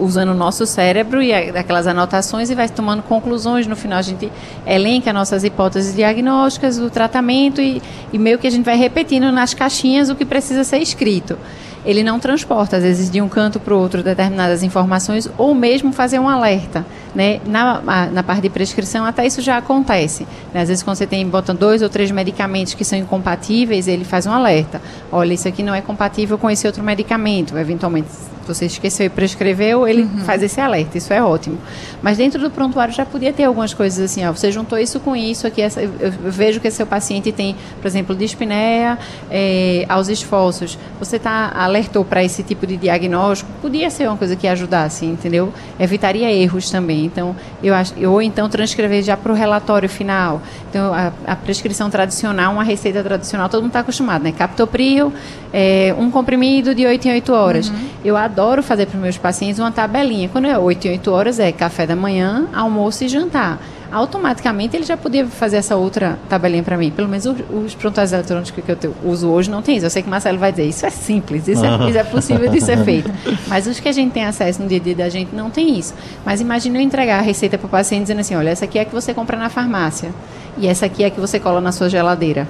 usando 0.00 0.30
o 0.30 0.34
nosso 0.34 0.66
cérebro 0.66 1.22
e 1.22 1.32
aquelas 1.32 1.86
anotações 1.86 2.50
e 2.50 2.54
vai 2.54 2.68
tomando 2.68 3.02
conclusões. 3.02 3.66
No 3.66 3.76
final, 3.76 3.98
a 3.98 4.02
gente 4.02 4.30
elenca 4.66 5.12
nossas 5.12 5.44
hipóteses 5.44 5.94
diagnósticas, 5.94 6.78
o 6.78 6.90
tratamento 6.90 7.60
e, 7.60 7.82
e 8.12 8.18
meio 8.18 8.38
que 8.38 8.46
a 8.46 8.50
gente 8.50 8.64
vai 8.64 8.76
repetindo 8.76 9.30
nas 9.30 9.54
caixinhas 9.54 10.08
o 10.08 10.16
que 10.16 10.24
precisa 10.24 10.64
ser 10.64 10.78
escrito. 10.78 11.38
Ele 11.84 12.02
não 12.02 12.18
transporta, 12.20 12.76
às 12.76 12.82
vezes, 12.82 13.10
de 13.10 13.20
um 13.22 13.28
canto 13.28 13.58
para 13.58 13.72
o 13.74 13.78
outro 13.78 14.02
determinadas 14.02 14.62
informações 14.62 15.28
ou 15.38 15.54
mesmo 15.54 15.92
fazer 15.92 16.18
um 16.18 16.28
alerta. 16.28 16.84
Né? 17.14 17.40
Na, 17.46 17.80
a- 17.86 18.06
na 18.06 18.22
parte 18.22 18.42
de 18.42 18.50
prescrição, 18.50 19.04
até 19.04 19.26
isso 19.26 19.40
já 19.40 19.56
acontece. 19.58 20.26
né? 20.54 20.60
Às 20.62 20.68
vezes, 20.68 20.82
quando 20.82 20.96
você 20.96 21.06
tem, 21.06 21.26
bota 21.26 21.52
dois 21.54 21.82
ou 21.82 21.88
três 21.88 22.10
medicamentos 22.10 22.74
que 22.74 22.84
são 22.84 22.98
incompatíveis, 22.98 23.88
ele 23.88 24.04
faz 24.04 24.26
um 24.26 24.32
alerta. 24.32 24.80
Olha, 25.10 25.32
isso 25.34 25.48
aqui 25.48 25.62
não 25.62 25.74
é 25.74 25.80
compatível 25.80 26.38
com 26.38 26.48
esse 26.50 26.66
outro 26.66 26.82
medicamento. 26.84 27.56
Eventualmente, 27.58 28.08
você 28.46 28.66
esqueceu 28.66 29.06
e 29.06 29.08
prescreveu, 29.08 29.86
ele 29.88 30.08
faz 30.24 30.42
esse 30.42 30.60
alerta. 30.60 30.98
Isso 30.98 31.12
é 31.12 31.22
ótimo. 31.22 31.58
Mas 32.02 32.16
dentro 32.18 32.40
do 32.40 32.50
prontuário 32.50 32.92
já 32.94 33.04
podia 33.06 33.32
ter 33.32 33.44
algumas 33.44 33.72
coisas 33.74 33.98
assim, 34.10 34.24
ó, 34.26 34.32
você 34.32 34.50
juntou 34.52 34.78
isso 34.78 34.98
com 35.00 35.14
isso 35.16 35.46
aqui, 35.46 35.62
essa- 35.62 35.80
eu, 35.82 35.90
vejo 36.24 36.60
que 36.60 36.70
seu 36.70 36.86
paciente 36.86 37.30
tem, 37.32 37.56
por 37.80 37.86
exemplo, 37.88 38.14
dispneia 38.14 38.98
eh, 39.30 39.84
aos 39.88 40.08
esforços. 40.08 40.78
Você 40.98 41.18
tá, 41.18 41.50
alertou 41.70 42.04
para 42.04 42.22
esse 42.22 42.42
tipo 42.42 42.66
de 42.66 42.76
diagnóstico, 42.76 43.50
podia 43.62 43.88
ser 43.90 44.08
uma 44.08 44.16
coisa 44.16 44.36
que 44.36 44.46
ajudasse, 44.46 45.06
entendeu? 45.06 45.52
Evitaria 45.78 46.30
erros 46.32 46.70
também. 46.70 47.04
Então, 47.04 47.34
eu 47.62 47.74
acho, 47.74 47.94
ou 48.06 48.20
então 48.20 48.48
transcrever 48.48 49.02
já 49.02 49.16
para 49.16 49.32
o 49.32 49.34
relatório 49.34 49.88
final. 49.88 50.42
Então, 50.68 50.92
a, 50.92 51.12
a 51.26 51.36
prescrição 51.36 51.88
tradicional, 51.88 52.52
uma 52.52 52.64
receita 52.64 53.02
tradicional, 53.02 53.48
todo 53.48 53.62
mundo 53.62 53.70
está 53.70 53.80
acostumado, 53.80 54.22
né? 54.22 54.32
Captopril, 54.32 55.12
eh, 55.52 55.94
um 55.98 56.10
comprimido 56.10 56.74
de 56.74 56.86
8 56.86 57.08
em 57.08 57.12
8 57.12 57.32
horas. 57.32 57.72
Eu 58.04 58.16
adoro 58.16 58.62
fazer 58.62 58.86
para 58.86 58.98
meus 58.98 59.16
pacientes 59.16 59.58
uma 59.58 59.72
tabelinha. 59.72 60.28
Quando 60.28 60.46
é 60.46 60.58
8 60.58 60.88
em 60.88 60.90
8 60.92 61.10
horas, 61.10 61.38
é 61.38 61.50
café 61.52 61.86
da 61.86 61.96
manhã, 61.96 62.46
almoço 62.52 63.04
e 63.04 63.08
jantar. 63.08 63.60
Automaticamente 63.92 64.76
ele 64.76 64.84
já 64.84 64.96
podia 64.96 65.26
fazer 65.26 65.56
essa 65.56 65.76
outra 65.76 66.18
tabelinha 66.28 66.62
para 66.62 66.76
mim. 66.76 66.90
Pelo 66.90 67.08
menos 67.08 67.26
os, 67.26 67.36
os 67.50 67.74
prontuários 67.74 68.12
eletrônicos 68.12 68.50
que 68.50 68.68
eu 68.70 68.76
te- 68.76 68.90
uso 69.04 69.28
hoje 69.28 69.50
não 69.50 69.62
tem 69.62 69.76
isso. 69.76 69.86
Eu 69.86 69.90
sei 69.90 70.02
que 70.02 70.08
o 70.08 70.10
Marcelo 70.10 70.38
vai 70.38 70.52
dizer, 70.52 70.64
isso 70.66 70.86
é 70.86 70.90
simples, 70.90 71.48
isso 71.48 71.64
é, 71.64 71.88
isso 71.88 71.98
é 71.98 72.04
possível 72.04 72.48
de 72.50 72.60
ser 72.60 72.78
feito. 72.84 73.10
Mas 73.48 73.66
os 73.66 73.80
que 73.80 73.88
a 73.88 73.92
gente 73.92 74.12
tem 74.12 74.24
acesso 74.24 74.62
no 74.62 74.68
dia 74.68 74.78
a 74.78 74.80
dia 74.80 74.94
da 74.94 75.08
gente 75.08 75.34
não 75.34 75.50
tem 75.50 75.78
isso. 75.78 75.94
Mas 76.24 76.40
imagine 76.40 76.78
eu 76.78 76.82
entregar 76.82 77.18
a 77.18 77.22
receita 77.22 77.58
para 77.58 77.66
o 77.66 77.70
paciente 77.70 78.02
dizendo 78.02 78.20
assim, 78.20 78.34
olha, 78.36 78.50
essa 78.50 78.64
aqui 78.64 78.78
é 78.78 78.82
a 78.82 78.84
que 78.84 78.92
você 78.94 79.12
compra 79.12 79.36
na 79.36 79.48
farmácia. 79.48 80.10
E 80.58 80.66
essa 80.66 80.86
aqui 80.86 81.02
é 81.02 81.06
a 81.06 81.10
que 81.10 81.20
você 81.20 81.38
cola 81.40 81.60
na 81.60 81.72
sua 81.72 81.88
geladeira. 81.88 82.46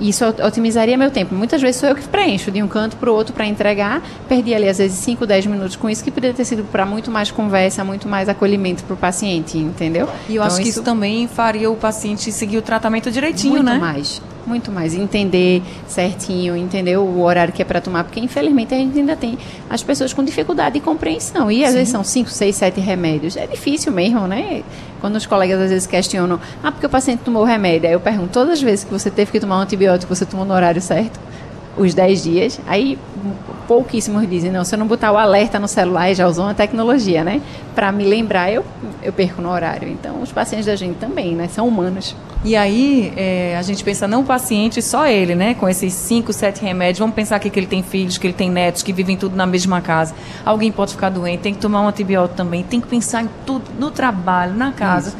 Isso 0.00 0.24
ot- 0.26 0.42
otimizaria 0.42 0.96
meu 0.96 1.10
tempo. 1.10 1.34
Muitas 1.34 1.62
vezes 1.62 1.80
sou 1.80 1.88
eu 1.88 1.94
que 1.94 2.06
preencho 2.08 2.50
de 2.50 2.62
um 2.62 2.68
canto 2.68 2.96
para 2.96 3.10
o 3.10 3.14
outro 3.14 3.32
para 3.32 3.46
entregar. 3.46 4.02
Perdi 4.28 4.54
ali, 4.54 4.68
às 4.68 4.78
vezes, 4.78 4.98
5, 4.98 5.26
10 5.26 5.46
minutos 5.46 5.76
com 5.76 5.88
isso, 5.88 6.02
que 6.02 6.10
poderia 6.10 6.34
ter 6.34 6.44
sido 6.44 6.64
para 6.64 6.84
muito 6.84 7.10
mais 7.10 7.30
conversa, 7.30 7.84
muito 7.84 8.08
mais 8.08 8.28
acolhimento 8.28 8.82
para 8.84 8.94
o 8.94 8.96
paciente, 8.96 9.56
entendeu? 9.58 10.08
E 10.28 10.36
eu 10.36 10.42
Então, 10.42 10.46
acho 10.46 10.62
que 10.62 10.68
isso 10.68 10.82
também 10.82 11.28
faria 11.28 11.70
o 11.70 11.76
paciente 11.76 12.30
seguir 12.32 12.58
o 12.58 12.62
tratamento 12.62 13.10
direitinho, 13.10 13.54
muito 13.54 13.66
né? 13.66 13.78
mais. 13.78 14.20
Muito 14.46 14.70
mais. 14.70 14.94
Entender 14.94 15.62
certinho, 15.86 16.56
entender 16.56 16.96
o 16.96 17.20
horário 17.20 17.52
que 17.52 17.62
é 17.62 17.64
para 17.64 17.80
tomar, 17.80 18.04
porque 18.04 18.20
infelizmente 18.20 18.74
a 18.74 18.76
gente 18.76 18.98
ainda 18.98 19.16
tem 19.16 19.38
as 19.68 19.82
pessoas 19.82 20.12
com 20.12 20.22
dificuldade 20.22 20.74
de 20.74 20.80
compreensão. 20.80 21.50
E 21.50 21.64
às 21.64 21.74
vezes 21.74 21.88
são 21.88 22.04
5, 22.04 22.30
6, 22.30 22.54
7 22.54 22.80
remédios. 22.80 23.36
É 23.36 23.46
difícil 23.46 23.92
mesmo, 23.92 24.26
né? 24.26 24.62
Quando 25.00 25.16
os 25.16 25.26
colegas 25.26 25.60
às 25.60 25.70
vezes 25.70 25.86
questionam, 25.86 26.40
ah, 26.62 26.70
porque 26.70 26.86
o 26.86 26.90
paciente 26.90 27.20
tomou 27.20 27.42
o 27.42 27.44
remédio. 27.44 27.88
Aí 27.88 27.94
eu 27.94 28.00
pergunto, 28.00 28.30
todas 28.32 28.54
as 28.54 28.62
vezes 28.62 28.84
que 28.84 28.92
você 28.92 29.10
teve 29.10 29.30
que 29.30 29.40
tomar 29.40 29.58
um 29.58 29.60
antibiótico, 29.62 30.14
você 30.14 30.26
tomou 30.26 30.44
no 30.44 30.54
horário 30.54 30.80
certo? 30.80 31.18
Os 31.76 31.94
10 31.94 32.22
dias. 32.22 32.60
Aí 32.66 32.98
pouquíssimos 33.66 34.28
dizem, 34.28 34.50
não, 34.50 34.64
se 34.64 34.74
eu 34.74 34.78
não 34.78 34.86
botar 34.86 35.10
o 35.12 35.16
alerta 35.16 35.58
no 35.58 35.66
celular, 35.66 36.12
já 36.14 36.26
usou 36.26 36.44
uma 36.44 36.54
tecnologia, 36.54 37.24
né? 37.24 37.40
Para 37.74 37.90
me 37.90 38.04
lembrar, 38.04 38.52
eu, 38.52 38.64
eu 39.02 39.12
perco 39.12 39.40
no 39.40 39.50
horário. 39.50 39.88
Então, 39.88 40.22
os 40.22 40.30
pacientes 40.30 40.66
da 40.66 40.76
gente 40.76 40.96
também, 40.98 41.34
né? 41.34 41.48
São 41.48 41.66
humanos. 41.66 42.14
E 42.44 42.54
aí, 42.54 43.12
é, 43.16 43.56
a 43.58 43.62
gente 43.62 43.82
pensa 43.82 44.06
não 44.06 44.20
o 44.20 44.24
paciente, 44.24 44.82
só 44.82 45.06
ele, 45.06 45.34
né? 45.34 45.54
Com 45.54 45.68
esses 45.68 45.92
cinco, 45.92 46.32
sete 46.32 46.62
remédios. 46.62 46.98
Vamos 46.98 47.14
pensar 47.14 47.36
aqui 47.36 47.48
que 47.48 47.58
ele 47.58 47.66
tem 47.66 47.82
filhos, 47.82 48.18
que 48.18 48.26
ele 48.26 48.34
tem 48.34 48.50
netos, 48.50 48.82
que 48.82 48.92
vivem 48.92 49.16
tudo 49.16 49.34
na 49.34 49.46
mesma 49.46 49.80
casa. 49.80 50.14
Alguém 50.44 50.70
pode 50.70 50.92
ficar 50.92 51.08
doente, 51.08 51.40
tem 51.40 51.54
que 51.54 51.60
tomar 51.60 51.80
um 51.80 51.88
antibiótico 51.88 52.36
também, 52.36 52.62
tem 52.62 52.80
que 52.80 52.86
pensar 52.86 53.22
em 53.22 53.30
tudo, 53.46 53.64
no 53.78 53.90
trabalho, 53.90 54.54
na 54.54 54.72
casa. 54.72 55.14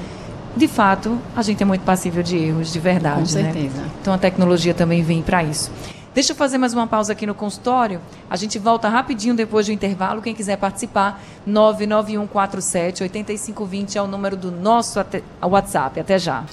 De 0.56 0.68
fato, 0.68 1.18
a 1.34 1.42
gente 1.42 1.62
é 1.62 1.66
muito 1.66 1.82
passível 1.82 2.22
de 2.22 2.36
erros, 2.36 2.72
de 2.72 2.78
verdade, 2.78 3.32
Com 3.32 3.38
né? 3.38 3.52
certeza. 3.52 3.82
Então 4.00 4.14
a 4.14 4.18
tecnologia 4.18 4.72
também 4.72 5.02
vem 5.02 5.20
para 5.20 5.42
isso. 5.42 5.70
Deixa 6.14 6.30
eu 6.30 6.36
fazer 6.36 6.58
mais 6.58 6.72
uma 6.72 6.86
pausa 6.86 7.12
aqui 7.12 7.26
no 7.26 7.34
consultório. 7.34 8.00
A 8.30 8.36
gente 8.36 8.56
volta 8.56 8.88
rapidinho 8.88 9.34
depois 9.34 9.66
do 9.66 9.72
intervalo. 9.72 10.22
Quem 10.22 10.32
quiser 10.32 10.56
participar, 10.56 11.20
99147-8520 11.48 13.96
é 13.96 14.02
o 14.02 14.06
número 14.06 14.36
do 14.36 14.52
nosso 14.52 15.00
WhatsApp. 15.42 15.98
Até 15.98 16.16
já. 16.16 16.44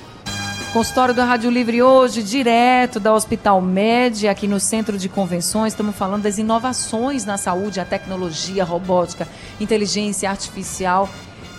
Consultório 0.73 1.13
da 1.13 1.25
Rádio 1.25 1.51
Livre 1.51 1.83
hoje, 1.83 2.23
direto 2.23 2.99
da 2.99 3.13
Hospital 3.13 3.61
Med, 3.61 4.27
aqui 4.27 4.47
no 4.47 4.59
Centro 4.59 4.97
de 4.97 5.07
Convenções. 5.07 5.73
Estamos 5.73 5.95
falando 5.95 6.23
das 6.23 6.39
inovações 6.39 7.23
na 7.23 7.37
saúde, 7.37 7.79
a 7.79 7.85
tecnologia, 7.85 8.63
a 8.63 8.65
robótica, 8.65 9.27
inteligência 9.59 10.27
artificial. 10.27 11.07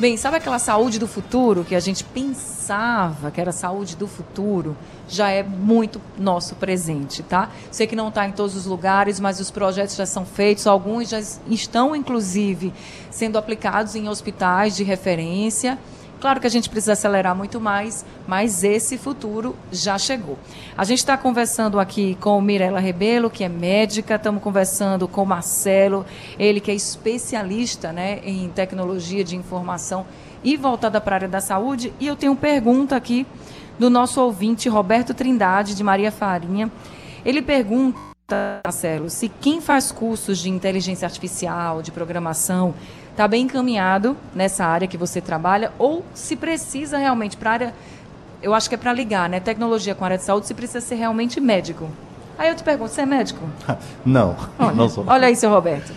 Bem, 0.00 0.16
sabe 0.16 0.38
aquela 0.38 0.58
saúde 0.58 0.98
do 0.98 1.06
futuro 1.06 1.64
que 1.64 1.74
a 1.74 1.80
gente 1.80 2.02
pensava 2.02 3.30
que 3.30 3.40
era 3.40 3.52
saúde 3.52 3.94
do 3.94 4.08
futuro? 4.08 4.76
Já 5.06 5.30
é 5.30 5.42
muito 5.42 6.00
nosso 6.18 6.54
presente, 6.54 7.22
tá? 7.22 7.50
Sei 7.70 7.86
que 7.86 7.94
não 7.94 8.08
está 8.08 8.26
em 8.26 8.32
todos 8.32 8.56
os 8.56 8.64
lugares, 8.64 9.20
mas 9.20 9.38
os 9.38 9.50
projetos 9.50 9.94
já 9.94 10.06
são 10.06 10.24
feitos, 10.24 10.66
alguns 10.66 11.10
já 11.10 11.20
estão, 11.46 11.94
inclusive, 11.94 12.72
sendo 13.10 13.36
aplicados 13.36 13.94
em 13.94 14.08
hospitais 14.08 14.74
de 14.74 14.82
referência. 14.82 15.78
Claro 16.22 16.40
que 16.40 16.46
a 16.46 16.50
gente 16.50 16.70
precisa 16.70 16.92
acelerar 16.92 17.34
muito 17.34 17.60
mais, 17.60 18.06
mas 18.28 18.62
esse 18.62 18.96
futuro 18.96 19.56
já 19.72 19.98
chegou. 19.98 20.38
A 20.78 20.84
gente 20.84 21.00
está 21.00 21.18
conversando 21.18 21.80
aqui 21.80 22.16
com 22.20 22.40
Mirela 22.40 22.78
Rebelo, 22.78 23.28
que 23.28 23.42
é 23.42 23.48
médica, 23.48 24.14
estamos 24.14 24.40
conversando 24.40 25.08
com 25.08 25.24
Marcelo, 25.24 26.06
ele 26.38 26.60
que 26.60 26.70
é 26.70 26.74
especialista 26.74 27.90
né, 27.90 28.20
em 28.22 28.48
tecnologia 28.50 29.24
de 29.24 29.34
informação 29.34 30.06
e 30.44 30.56
voltada 30.56 31.00
para 31.00 31.16
a 31.16 31.18
área 31.18 31.28
da 31.28 31.40
saúde. 31.40 31.92
E 31.98 32.06
eu 32.06 32.14
tenho 32.14 32.36
pergunta 32.36 32.94
aqui 32.94 33.26
do 33.76 33.90
nosso 33.90 34.20
ouvinte, 34.20 34.68
Roberto 34.68 35.12
Trindade, 35.12 35.74
de 35.74 35.82
Maria 35.82 36.12
Farinha. 36.12 36.70
Ele 37.24 37.42
pergunta, 37.42 37.96
Marcelo, 38.64 39.10
se 39.10 39.28
quem 39.28 39.60
faz 39.60 39.90
cursos 39.90 40.38
de 40.38 40.48
inteligência 40.48 41.04
artificial, 41.04 41.82
de 41.82 41.90
programação, 41.90 42.74
está 43.12 43.28
bem 43.28 43.44
encaminhado 43.44 44.16
nessa 44.34 44.64
área 44.64 44.88
que 44.88 44.96
você 44.96 45.20
trabalha 45.20 45.70
ou 45.78 46.04
se 46.14 46.34
precisa 46.34 46.98
realmente 46.98 47.36
para 47.36 47.50
área, 47.52 47.74
eu 48.42 48.52
acho 48.54 48.68
que 48.68 48.74
é 48.74 48.78
para 48.78 48.92
ligar, 48.92 49.28
né? 49.28 49.38
Tecnologia 49.38 49.94
com 49.94 50.02
a 50.04 50.06
área 50.08 50.18
de 50.18 50.24
saúde, 50.24 50.46
se 50.46 50.54
precisa 50.54 50.80
ser 50.80 50.96
realmente 50.96 51.40
médico. 51.40 51.88
Aí 52.38 52.48
eu 52.48 52.56
te 52.56 52.62
pergunto, 52.64 52.90
você 52.90 53.02
é 53.02 53.06
médico? 53.06 53.40
Não, 54.04 54.34
Olha, 54.58 54.72
não 54.72 54.88
sou. 54.88 55.04
olha 55.06 55.28
aí, 55.28 55.36
seu 55.36 55.50
Roberto. 55.50 55.92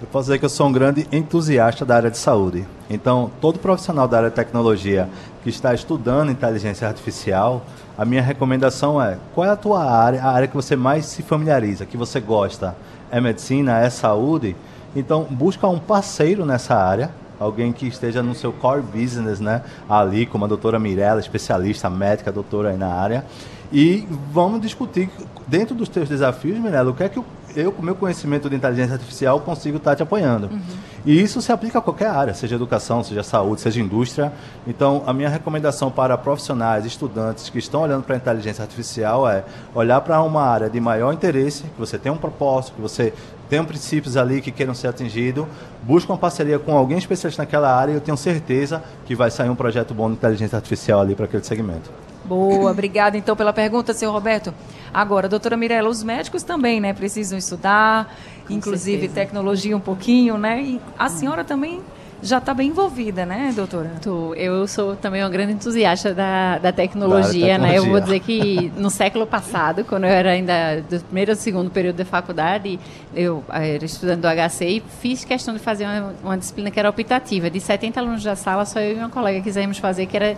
Eu 0.00 0.06
posso 0.10 0.26
dizer 0.26 0.38
que 0.38 0.44
eu 0.46 0.48
sou 0.48 0.68
um 0.68 0.72
grande 0.72 1.06
entusiasta 1.12 1.84
da 1.84 1.96
área 1.96 2.10
de 2.10 2.16
saúde. 2.16 2.64
Então, 2.88 3.30
todo 3.40 3.58
profissional 3.58 4.08
da 4.08 4.16
área 4.16 4.30
de 4.30 4.36
tecnologia 4.36 5.08
que 5.42 5.50
está 5.50 5.74
estudando 5.74 6.30
inteligência 6.32 6.88
artificial, 6.88 7.62
a 7.98 8.04
minha 8.06 8.22
recomendação 8.22 9.02
é: 9.02 9.18
qual 9.34 9.46
é 9.46 9.50
a 9.50 9.56
tua 9.56 9.84
área, 9.84 10.22
a 10.22 10.30
área 10.30 10.48
que 10.48 10.54
você 10.56 10.74
mais 10.74 11.04
se 11.04 11.22
familiariza, 11.22 11.84
que 11.84 11.98
você 11.98 12.18
gosta? 12.20 12.74
É 13.10 13.20
medicina, 13.20 13.78
é 13.80 13.90
saúde? 13.90 14.56
Então, 14.94 15.24
busca 15.24 15.66
um 15.68 15.78
parceiro 15.78 16.44
nessa 16.44 16.74
área, 16.74 17.10
alguém 17.38 17.72
que 17.72 17.86
esteja 17.86 18.22
no 18.22 18.34
seu 18.34 18.52
core 18.52 18.82
business, 18.82 19.40
né? 19.40 19.62
Ali, 19.88 20.26
como 20.26 20.44
a 20.44 20.48
doutora 20.48 20.78
Mirella, 20.78 21.20
especialista 21.20 21.88
médica, 21.88 22.32
doutora 22.32 22.70
aí 22.70 22.76
na 22.76 22.92
área. 22.92 23.24
E 23.72 24.06
vamos 24.32 24.60
discutir, 24.60 25.08
dentro 25.46 25.74
dos 25.74 25.88
teus 25.88 26.08
desafios, 26.08 26.58
Mirella, 26.58 26.90
o 26.90 26.94
que 26.94 27.04
é 27.04 27.08
que 27.08 27.18
o 27.18 27.24
eu, 27.56 27.72
com 27.72 27.82
meu 27.82 27.94
conhecimento 27.94 28.48
de 28.48 28.56
inteligência 28.56 28.94
artificial, 28.94 29.40
consigo 29.40 29.76
estar 29.76 29.96
te 29.96 30.02
apoiando. 30.02 30.46
Uhum. 30.46 30.60
E 31.04 31.20
isso 31.20 31.40
se 31.40 31.50
aplica 31.50 31.78
a 31.78 31.82
qualquer 31.82 32.08
área, 32.08 32.34
seja 32.34 32.56
educação, 32.56 33.02
seja 33.02 33.22
saúde, 33.22 33.60
seja 33.60 33.80
indústria. 33.80 34.32
Então, 34.66 35.02
a 35.06 35.12
minha 35.12 35.28
recomendação 35.28 35.90
para 35.90 36.16
profissionais, 36.18 36.84
estudantes 36.84 37.48
que 37.48 37.58
estão 37.58 37.82
olhando 37.82 38.02
para 38.02 38.14
a 38.14 38.18
inteligência 38.18 38.62
artificial 38.62 39.28
é 39.28 39.44
olhar 39.74 40.00
para 40.02 40.22
uma 40.22 40.42
área 40.42 40.68
de 40.68 40.80
maior 40.80 41.12
interesse, 41.12 41.62
que 41.62 41.78
você 41.78 41.98
tem 41.98 42.12
um 42.12 42.16
propósito, 42.16 42.74
que 42.74 42.80
você 42.80 43.12
tem 43.48 43.62
princípios 43.64 44.16
ali 44.16 44.40
que 44.40 44.52
queiram 44.52 44.74
ser 44.74 44.88
atingidos, 44.88 45.44
busca 45.82 46.12
uma 46.12 46.18
parceria 46.18 46.58
com 46.58 46.76
alguém 46.76 46.98
especialista 46.98 47.42
naquela 47.42 47.74
área 47.74 47.92
e 47.92 47.94
eu 47.96 48.00
tenho 48.00 48.16
certeza 48.16 48.82
que 49.06 49.14
vai 49.14 49.30
sair 49.30 49.50
um 49.50 49.56
projeto 49.56 49.92
bom 49.92 50.08
de 50.08 50.14
inteligência 50.14 50.56
artificial 50.56 51.00
ali 51.00 51.16
para 51.16 51.24
aquele 51.24 51.42
segmento. 51.42 51.90
Boa, 52.30 52.70
obrigada 52.70 53.18
então 53.18 53.34
pela 53.34 53.52
pergunta, 53.52 53.92
senhor 53.92 54.12
Roberto. 54.12 54.54
Agora, 54.94 55.28
doutora 55.28 55.56
Mirella, 55.56 55.88
os 55.88 56.04
médicos 56.04 56.44
também, 56.44 56.80
né, 56.80 56.92
precisam 56.92 57.36
estudar, 57.36 58.14
Com 58.46 58.52
inclusive 58.52 59.08
certeza. 59.08 59.14
tecnologia 59.14 59.76
um 59.76 59.80
pouquinho, 59.80 60.38
né? 60.38 60.62
E 60.62 60.80
a 60.96 61.08
senhora 61.08 61.42
também 61.42 61.80
já 62.22 62.38
está 62.38 62.54
bem 62.54 62.68
envolvida, 62.68 63.26
né, 63.26 63.52
doutora? 63.52 63.94
Tô. 64.00 64.32
Eu 64.34 64.68
sou 64.68 64.94
também 64.94 65.24
uma 65.24 65.28
grande 65.28 65.54
entusiasta 65.54 66.14
da, 66.14 66.58
da, 66.58 66.70
tecnologia, 66.70 67.58
da 67.58 67.58
tecnologia, 67.58 67.58
né? 67.58 67.78
Eu 67.78 67.86
vou 67.86 68.00
dizer 68.00 68.20
que 68.20 68.70
no 68.78 68.90
século 68.90 69.26
passado, 69.26 69.84
quando 69.84 70.04
eu 70.04 70.10
era 70.10 70.30
ainda 70.30 70.82
do 70.88 71.00
primeiro 71.00 71.32
ou 71.32 71.36
segundo 71.36 71.68
período 71.68 71.96
da 71.96 72.04
faculdade, 72.04 72.78
eu 73.12 73.42
era 73.48 73.84
estudante 73.84 74.20
do 74.20 74.28
HC 74.28 74.64
e 74.66 74.82
fiz 75.00 75.24
questão 75.24 75.52
de 75.52 75.58
fazer 75.58 75.84
uma, 75.84 76.14
uma, 76.22 76.38
disciplina 76.38 76.70
que 76.70 76.78
era 76.78 76.90
optativa. 76.90 77.50
De 77.50 77.58
70 77.58 77.98
alunos 77.98 78.22
da 78.22 78.36
sala, 78.36 78.64
só 78.64 78.78
eu 78.78 78.92
e 78.92 78.98
uma 79.00 79.08
colega 79.08 79.40
quisemos 79.40 79.78
fazer, 79.78 80.06
que 80.06 80.16
era, 80.16 80.36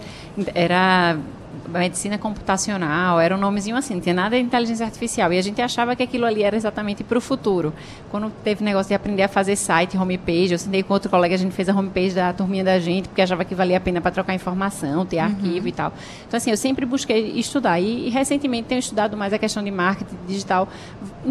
era 0.54 1.18
medicina 1.68 2.18
computacional, 2.18 3.20
era 3.20 3.34
um 3.34 3.38
nomezinho 3.38 3.76
assim, 3.76 3.94
não 3.94 4.00
tinha 4.00 4.14
nada 4.14 4.36
de 4.36 4.42
inteligência 4.42 4.84
artificial. 4.84 5.32
E 5.32 5.38
a 5.38 5.42
gente 5.42 5.60
achava 5.60 5.94
que 5.96 6.02
aquilo 6.02 6.26
ali 6.26 6.42
era 6.42 6.56
exatamente 6.56 7.04
para 7.04 7.18
o 7.18 7.20
futuro. 7.20 7.72
Quando 8.10 8.30
teve 8.42 8.64
negócio 8.64 8.88
de 8.88 8.94
aprender 8.94 9.22
a 9.22 9.28
fazer 9.28 9.56
site, 9.56 9.96
homepage, 9.96 10.52
eu 10.52 10.58
sentei 10.58 10.82
com 10.82 10.92
outro 10.92 11.10
colega, 11.10 11.34
a 11.34 11.38
gente 11.38 11.52
fez 11.52 11.68
a 11.68 11.74
homepage 11.74 12.14
da 12.14 12.32
turminha 12.32 12.64
da 12.64 12.78
gente, 12.78 13.08
porque 13.08 13.22
achava 13.22 13.44
que 13.44 13.54
valia 13.54 13.76
a 13.76 13.80
pena 13.80 14.00
para 14.00 14.10
trocar 14.10 14.34
informação, 14.34 15.04
ter 15.06 15.16
uhum. 15.18 15.24
arquivo 15.24 15.68
e 15.68 15.72
tal. 15.72 15.92
Então, 16.26 16.36
assim, 16.36 16.50
eu 16.50 16.56
sempre 16.56 16.84
busquei 16.84 17.32
estudar. 17.38 17.80
E, 17.80 18.08
e, 18.08 18.10
recentemente 18.10 18.68
tenho 18.68 18.78
estudado 18.78 19.16
mais 19.16 19.32
a 19.32 19.38
questão 19.38 19.62
de 19.62 19.70
marketing 19.70 20.16
digital, 20.26 20.68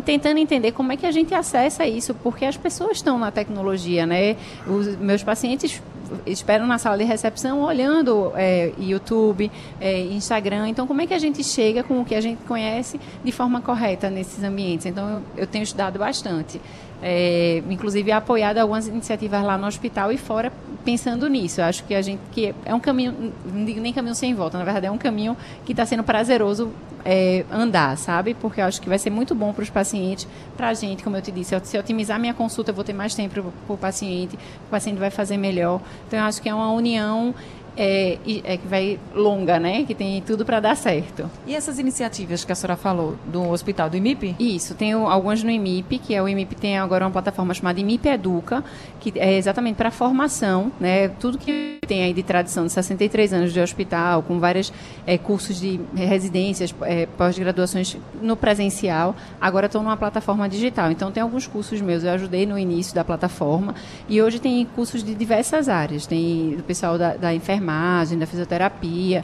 tentando 0.06 0.38
entender 0.40 0.72
como 0.72 0.92
é 0.92 0.98
que 0.98 1.06
a 1.06 1.12
gente 1.12 1.34
acessa 1.34 1.86
isso, 1.86 2.14
porque 2.16 2.46
as 2.46 2.58
pessoas 2.58 2.98
estão 2.98 3.18
na 3.18 3.32
tecnologia, 3.32 4.06
né? 4.06 4.36
Os 4.68 4.96
meus 4.98 5.24
pacientes 5.24 5.82
esperam 6.26 6.68
na 6.68 6.78
sala 6.78 6.98
de 6.98 7.04
recepção 7.04 7.62
olhando 7.62 8.32
é, 8.36 8.72
YouTube, 8.80 9.52
é, 9.80 10.00
Instagram. 10.00 10.70
Então, 10.70 10.88
como 10.88 11.02
é 11.02 11.08
que 11.08 11.14
a 11.14 11.20
gente 11.20 11.44
chega 11.44 11.84
com 11.84 12.02
o 12.02 12.06
que 12.06 12.16
a 12.16 12.22
gente 12.22 12.44
conhece 12.44 13.00
de 13.24 13.32
forma 13.32 13.62
correta 13.62 14.10
nesses 14.10 14.44
ambientes? 14.44 14.86
Então, 14.86 15.10
eu, 15.10 15.22
eu 15.44 15.48
tenho 15.48 15.64
estudado 15.64 16.00
bastante. 16.00 16.60
É, 17.02 17.64
inclusive 17.70 18.12
apoiado 18.12 18.60
algumas 18.60 18.88
iniciativas 18.88 19.44
lá 19.44 19.58
no 19.58 19.66
hospital 19.66 20.12
e 20.12 20.18
fora 20.18 20.52
pensando 20.86 21.28
nisso. 21.28 21.62
Eu 21.62 21.66
acho 21.66 21.84
que 21.84 21.96
a 21.96 22.02
gente 22.02 22.22
que 22.32 22.54
é 22.66 22.74
um 22.74 22.80
caminho, 22.80 23.34
não 23.46 23.66
digo 23.66 23.80
nem 23.80 23.94
caminho 23.94 24.16
sem 24.16 24.34
volta, 24.34 24.58
na 24.58 24.64
verdade 24.64 24.86
é 24.86 24.92
um 24.92 24.98
caminho 24.98 25.36
que 25.66 25.74
está 25.74 25.86
sendo 25.86 26.04
prazeroso 26.04 26.72
é, 27.06 27.46
andar, 27.52 27.98
sabe? 27.98 28.34
Porque 28.34 28.62
eu 28.62 28.66
acho 28.66 28.82
que 28.82 28.90
vai 28.90 29.00
ser 29.00 29.10
muito 29.10 29.34
bom 29.34 29.54
para 29.54 29.64
os 29.64 29.70
pacientes, 29.70 30.28
para 30.56 30.70
a 30.70 30.74
gente, 30.74 31.04
como 31.04 31.18
eu 31.18 31.22
te 31.22 31.32
disse, 31.32 31.60
se 31.64 31.78
eu 31.78 31.82
otimizar 31.82 32.20
minha 32.20 32.34
consulta, 32.34 32.72
eu 32.72 32.76
vou 32.76 32.84
ter 32.84 32.94
mais 32.94 33.16
tempo 33.16 33.42
para 33.66 33.74
o 33.74 33.78
paciente, 33.78 34.36
o 34.68 34.70
paciente 34.70 34.98
vai 34.98 35.10
fazer 35.10 35.38
melhor. 35.38 35.82
Então 36.08 36.20
eu 36.20 36.26
acho 36.26 36.42
que 36.42 36.50
é 36.50 36.54
uma 36.54 36.72
união 36.72 37.34
é, 37.76 38.18
é, 38.44 38.58
que 38.58 38.68
vai 38.68 39.00
longa, 39.14 39.60
né? 39.60 39.84
Que 39.84 39.96
tem 39.96 40.22
tudo 40.22 40.46
para 40.46 40.60
dar 40.60 40.76
certo. 40.76 41.30
E 41.48 41.56
essas 41.56 41.80
iniciativas 41.80 42.44
que 42.44 42.52
a 42.52 42.56
senhora 42.56 42.76
falou 42.76 43.16
do 43.26 43.50
hospital 43.50 43.90
do 43.90 43.98
IMIP? 43.98 44.36
Isso, 44.40 44.76
tem 44.76 44.92
algumas 44.94 45.44
no 45.44 45.50
IMIP, 45.50 46.00
que 46.00 46.14
é 46.14 46.22
o 46.22 46.28
IMIP 46.28 46.56
tem 46.56 46.78
agora 46.78 47.06
uma 47.06 47.12
plataforma 47.12 47.54
chamada 47.54 47.80
IMIP 47.80 48.08
Educa, 48.08 48.64
que 49.00 49.14
é 49.18 49.38
exatamente 49.38 49.76
para 49.76 49.90
formação, 49.90 50.72
né? 50.80 51.08
Tudo 51.08 51.38
que 51.38 51.80
tem 51.88 52.04
aí 52.04 52.14
de 52.14 52.24
tradição 52.24 52.66
de 52.66 52.72
63 52.72 53.34
anos 53.34 53.54
de 53.54 53.60
hospital, 53.60 54.22
com 54.24 54.40
vários 54.40 54.72
é, 55.06 55.18
cursos 55.18 55.60
de 55.60 55.80
residências, 55.96 56.74
é, 56.82 57.06
pós-graduações 57.06 57.98
no 58.22 58.36
presencial, 58.36 59.16
agora 59.40 59.66
estão 59.66 59.82
numa 59.82 59.98
plataforma 59.98 60.48
digital. 60.48 60.92
Então 60.92 61.12
tem 61.12 61.24
alguns 61.24 61.48
cursos 61.48 61.82
meus, 61.82 62.04
eu 62.04 62.12
ajudei 62.12 62.46
no 62.46 62.58
início 62.58 62.94
da 62.94 63.04
plataforma 63.04 63.76
e 64.08 64.22
hoje 64.22 64.40
tem 64.40 64.66
cursos 64.76 65.04
de 65.04 65.16
diversas 65.16 65.70
áreas. 65.70 66.06
Tem 66.06 66.56
do 66.56 66.64
pessoal 66.64 66.98
da, 66.98 67.16
da 67.16 67.34
enfermagem 67.34 67.61
enfermagem, 67.62 68.18
da 68.18 68.26
fisioterapia, 68.26 69.24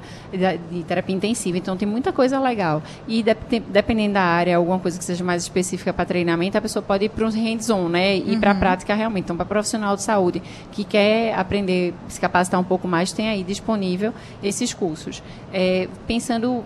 de 0.72 0.84
terapia 0.84 1.16
intensiva. 1.16 1.58
Então 1.58 1.76
tem 1.76 1.88
muita 1.88 2.14
coisa 2.14 2.40
legal. 2.40 2.82
E 3.08 3.24
dependendo 3.24 4.14
da 4.14 4.22
área, 4.22 4.56
alguma 4.56 4.80
coisa 4.80 4.98
que 4.98 5.04
seja 5.04 5.24
mais 5.24 5.44
específica 5.44 5.92
para 5.92 6.06
treinamento, 6.06 6.58
a 6.58 6.62
pessoa 6.62 6.84
pode 6.84 7.06
ir 7.06 7.10
para 7.10 7.26
um 7.26 7.30
hands-on, 7.30 7.90
né? 7.90 8.16
Ir 8.16 8.36
uhum. 8.36 8.40
para 8.40 8.52
a 8.52 8.56
prática 8.56 8.94
realmente. 8.94 9.26
Então, 9.26 9.36
para 9.36 9.46
profissional 9.46 9.96
de 9.96 10.04
saúde 10.04 10.42
que 10.72 10.84
quer 10.84 11.34
aprender, 11.34 11.94
se 12.08 12.22
capacitar 12.22 12.60
um 12.60 12.64
pouco 12.64 12.88
mais, 12.88 13.12
tem 13.12 13.28
aí 13.28 13.44
disponível 13.44 14.14
esses 14.44 14.74
cursos. 14.74 15.24
É, 15.52 15.88
pensando 16.06 16.64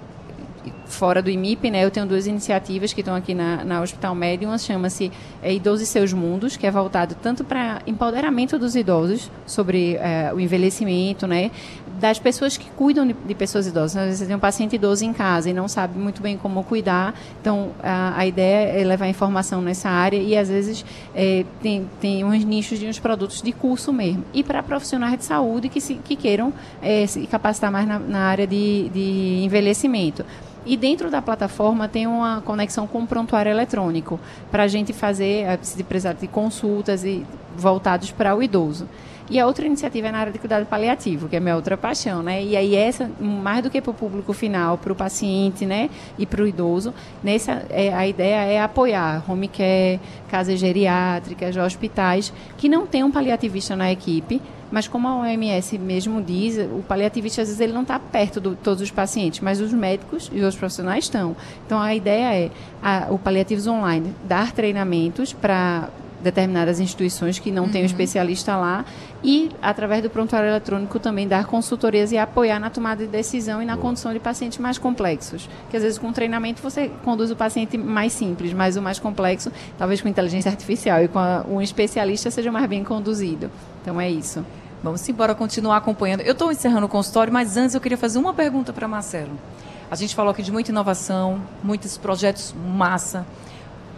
fora 0.91 1.21
do 1.21 1.29
IMIP, 1.29 1.69
né, 1.69 1.83
eu 1.83 1.91
tenho 1.91 2.05
duas 2.05 2.27
iniciativas 2.27 2.93
que 2.93 3.01
estão 3.01 3.15
aqui 3.15 3.33
na, 3.33 3.63
na 3.63 3.81
Hospital 3.81 4.13
Médio. 4.13 4.49
Uma 4.49 4.57
chama-se 4.57 5.11
é, 5.41 5.53
Idosos 5.53 5.81
e 5.81 5.85
Seus 5.85 6.13
Mundos, 6.13 6.57
que 6.57 6.67
é 6.67 6.71
voltado 6.71 7.15
tanto 7.21 7.43
para 7.43 7.81
empoderamento 7.87 8.59
dos 8.59 8.75
idosos 8.75 9.31
sobre 9.45 9.95
é, 9.95 10.31
o 10.33 10.39
envelhecimento, 10.39 11.25
né, 11.27 11.51
das 11.99 12.17
pessoas 12.19 12.57
que 12.57 12.69
cuidam 12.71 13.05
de, 13.05 13.13
de, 13.13 13.35
pessoas 13.35 13.67
idosas. 13.67 13.95
Às 13.95 14.05
vezes 14.05 14.27
tem 14.27 14.35
um 14.35 14.39
paciente 14.39 14.75
idoso 14.75 15.05
em 15.05 15.13
casa 15.13 15.49
e 15.49 15.53
não 15.53 15.67
sabe 15.67 15.97
muito 15.99 16.21
bem 16.21 16.37
como 16.37 16.63
cuidar. 16.63 17.13
Então, 17.39 17.71
a, 17.81 18.19
a 18.19 18.25
ideia 18.25 18.81
é 18.81 18.83
levar 18.83 19.07
informação 19.07 19.61
nessa 19.61 19.89
área 19.89 20.17
e, 20.17 20.35
às 20.35 20.49
vezes, 20.49 20.83
é, 21.13 21.45
tem, 21.61 21.87
tem 21.99 22.23
uns 22.23 22.43
nichos 22.43 22.79
de 22.79 22.87
uns 22.87 22.99
produtos 22.99 23.41
de 23.41 23.51
curso 23.51 23.93
mesmo. 23.93 24.23
E 24.33 24.43
para 24.43 24.63
profissionais 24.63 25.17
de 25.17 25.25
saúde 25.25 25.69
que, 25.69 25.79
se, 25.79 25.95
que 25.95 26.15
queiram 26.15 26.51
é, 26.81 27.05
se 27.05 27.27
capacitar 27.27 27.71
mais 27.71 27.87
na, 27.87 27.99
na 27.99 28.19
área 28.21 28.47
de, 28.47 28.89
de 28.89 29.43
envelhecimento. 29.43 30.25
E 30.65 30.77
dentro 30.77 31.09
da 31.09 31.21
plataforma 31.21 31.87
tem 31.87 32.05
uma 32.05 32.41
conexão 32.41 32.85
com 32.85 33.01
o 33.01 33.07
prontuário 33.07 33.49
eletrônico, 33.49 34.19
para 34.51 34.63
a 34.63 34.67
gente 34.67 34.93
fazer, 34.93 35.45
eh, 35.45 35.59
se 35.61 35.83
precisar 35.83 36.13
de 36.13 36.27
consultas 36.27 37.03
e 37.03 37.25
voltados 37.61 38.11
para 38.11 38.35
o 38.35 38.43
idoso. 38.43 38.87
E 39.31 39.39
a 39.39 39.47
outra 39.47 39.65
iniciativa 39.65 40.09
é 40.09 40.11
na 40.11 40.17
área 40.17 40.33
de 40.33 40.39
cuidado 40.39 40.65
paliativo, 40.65 41.29
que 41.29 41.37
é 41.37 41.39
a 41.39 41.41
minha 41.41 41.55
outra 41.55 41.77
paixão, 41.77 42.21
né? 42.21 42.43
E 42.43 42.57
aí 42.57 42.75
essa, 42.75 43.09
mais 43.17 43.63
do 43.63 43.69
que 43.69 43.79
para 43.79 43.91
o 43.91 43.93
público 43.93 44.33
final, 44.33 44.77
para 44.77 44.91
o 44.91 44.95
paciente, 44.95 45.65
né? 45.65 45.89
E 46.19 46.25
para 46.25 46.43
o 46.43 46.47
idoso, 46.47 46.93
nessa, 47.23 47.65
é, 47.69 47.93
a 47.93 48.05
ideia 48.05 48.43
é 48.43 48.59
apoiar 48.59 49.23
home 49.25 49.47
care, 49.47 50.01
casas 50.29 50.59
geriátricas, 50.59 51.55
hospitais, 51.55 52.33
que 52.57 52.67
não 52.67 52.85
tem 52.85 53.05
um 53.05 53.11
paliativista 53.11 53.73
na 53.73 53.89
equipe, 53.89 54.41
mas 54.69 54.87
como 54.89 55.07
a 55.07 55.15
OMS 55.19 55.77
mesmo 55.77 56.21
diz, 56.21 56.57
o 56.57 56.83
paliativista 56.85 57.41
às 57.41 57.47
vezes 57.47 57.61
ele 57.61 57.71
não 57.73 57.83
está 57.83 57.99
perto 57.99 58.41
de 58.41 58.55
todos 58.55 58.81
os 58.81 58.91
pacientes, 58.91 59.39
mas 59.39 59.61
os 59.61 59.71
médicos 59.71 60.29
e 60.33 60.41
os 60.41 60.57
profissionais 60.57 61.05
estão. 61.05 61.37
Então 61.65 61.79
a 61.79 61.95
ideia 61.95 62.45
é 62.45 62.51
a, 62.81 63.07
o 63.09 63.17
Paliativos 63.17 63.67
Online 63.67 64.13
dar 64.23 64.51
treinamentos 64.51 65.31
para 65.31 65.89
determinadas 66.21 66.79
instituições 66.79 67.39
que 67.39 67.51
não 67.51 67.63
uhum. 67.63 67.69
tem 67.69 67.83
um 67.83 67.85
especialista 67.85 68.55
lá 68.55 68.85
e, 69.23 69.49
através 69.61 70.01
do 70.01 70.09
prontuário 70.09 70.49
eletrônico, 70.49 70.99
também 70.99 71.27
dar 71.27 71.45
consultorias 71.45 72.11
e 72.11 72.17
apoiar 72.17 72.59
na 72.59 72.69
tomada 72.69 73.05
de 73.05 73.11
decisão 73.11 73.61
e 73.61 73.65
na 73.65 73.75
Boa. 73.75 73.87
condução 73.87 74.13
de 74.13 74.19
pacientes 74.19 74.57
mais 74.57 74.77
complexos. 74.77 75.49
Que 75.69 75.77
às 75.77 75.83
vezes 75.83 75.97
com 75.97 76.11
treinamento 76.11 76.61
você 76.61 76.89
conduz 77.03 77.31
o 77.31 77.35
paciente 77.35 77.77
mais 77.77 78.13
simples, 78.13 78.53
mas 78.53 78.77
o 78.77 78.81
mais 78.81 78.99
complexo, 78.99 79.51
talvez 79.77 80.01
com 80.01 80.07
inteligência 80.07 80.49
artificial 80.49 81.03
e 81.03 81.07
com 81.07 81.19
a, 81.19 81.45
um 81.47 81.61
especialista 81.61 82.31
seja 82.31 82.51
mais 82.51 82.67
bem 82.67 82.83
conduzido. 82.83 83.51
Então 83.81 83.99
é 83.99 84.09
isso. 84.09 84.45
Vamos 84.83 85.07
embora 85.07 85.35
continuar 85.35 85.77
acompanhando. 85.77 86.21
Eu 86.21 86.31
estou 86.31 86.51
encerrando 86.51 86.87
o 86.87 86.89
consultório, 86.89 87.31
mas 87.31 87.55
antes 87.55 87.75
eu 87.75 87.81
queria 87.81 87.97
fazer 87.97 88.17
uma 88.17 88.33
pergunta 88.33 88.73
para 88.73 88.87
Marcelo. 88.87 89.31
A 89.91 89.95
gente 89.95 90.15
falou 90.15 90.31
aqui 90.31 90.41
de 90.41 90.51
muita 90.51 90.71
inovação, 90.71 91.41
muitos 91.61 91.97
projetos 91.97 92.55
massa, 92.65 93.25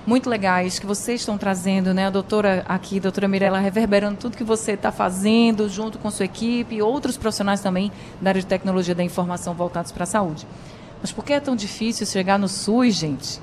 muito 0.06 0.30
legais 0.30 0.80
que 0.80 0.86
vocês 0.86 1.22
estão 1.22 1.38
trazendo, 1.38 1.94
né? 1.94 2.08
A 2.08 2.10
doutora 2.10 2.64
aqui, 2.68 2.98
a 2.98 3.02
doutora 3.02 3.28
Mirella, 3.28 3.60
reverberando 3.60 4.18
tudo 4.18 4.38
que 4.38 4.44
você 4.44 4.74
está 4.74 4.92
fazendo 4.92 5.70
junto 5.70 5.98
com 5.98 6.12
sua 6.12 6.26
equipe 6.26 6.76
e 6.76 6.82
outros 6.82 7.18
profissionais 7.18 7.62
também 7.62 7.92
da 8.22 8.32
área 8.32 8.42
de 8.42 8.48
tecnologia 8.48 8.94
da 8.94 9.04
informação 9.04 9.54
voltados 9.54 9.92
para 9.92 10.04
a 10.04 10.08
saúde. 10.08 10.46
Mas 11.02 11.12
por 11.12 11.24
que 11.24 11.34
é 11.34 11.40
tão 11.40 11.56
difícil 11.56 12.06
chegar 12.06 12.38
no 12.38 12.48
SUS, 12.48 12.96
gente? 12.96 13.42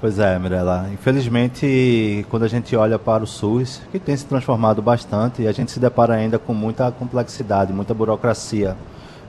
Pois 0.00 0.18
é, 0.18 0.38
Mirella. 0.38 0.88
Infelizmente, 0.92 2.24
quando 2.30 2.44
a 2.44 2.48
gente 2.48 2.76
olha 2.76 2.98
para 2.98 3.24
o 3.24 3.26
SUS, 3.26 3.80
que 3.90 3.98
tem 3.98 4.16
se 4.16 4.24
transformado 4.24 4.80
bastante, 4.80 5.46
a 5.46 5.52
gente 5.52 5.72
se 5.72 5.80
depara 5.80 6.14
ainda 6.14 6.38
com 6.38 6.54
muita 6.54 6.90
complexidade, 6.92 7.72
muita 7.72 7.92
burocracia, 7.92 8.76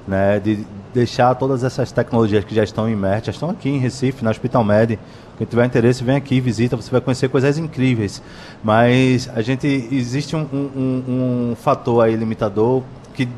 né? 0.09 0.39
De 0.39 0.65
deixar 0.93 1.35
todas 1.35 1.63
essas 1.63 1.91
tecnologias 1.91 2.43
que 2.43 2.55
já 2.55 2.63
estão 2.63 2.89
imersas, 2.89 3.27
já 3.27 3.31
estão 3.31 3.49
aqui 3.51 3.69
em 3.69 3.77
Recife, 3.77 4.23
na 4.23 4.31
Hospital 4.31 4.63
Med. 4.63 4.99
Quem 5.37 5.47
tiver 5.47 5.65
interesse, 5.65 6.03
vem 6.03 6.15
aqui, 6.15 6.41
visita, 6.41 6.75
você 6.75 6.91
vai 6.91 6.99
conhecer 6.99 7.29
coisas 7.29 7.57
incríveis. 7.57 8.21
Mas 8.63 9.29
a 9.33 9.41
gente 9.41 9.67
existe 9.91 10.35
um, 10.35 10.41
um, 10.51 11.51
um 11.51 11.55
fator 11.55 12.03
aí 12.03 12.15
limitador 12.15 12.83
que 13.13 13.29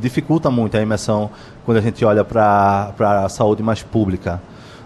dificulta 0.00 0.50
muito 0.50 0.76
a 0.76 0.80
imersão 0.80 1.30
quando 1.64 1.78
a 1.78 1.80
gente 1.80 2.04
olha 2.04 2.24
para 2.24 2.94
a 2.98 3.28
saúde 3.28 3.62
mais 3.62 3.82
pública. 3.82 4.40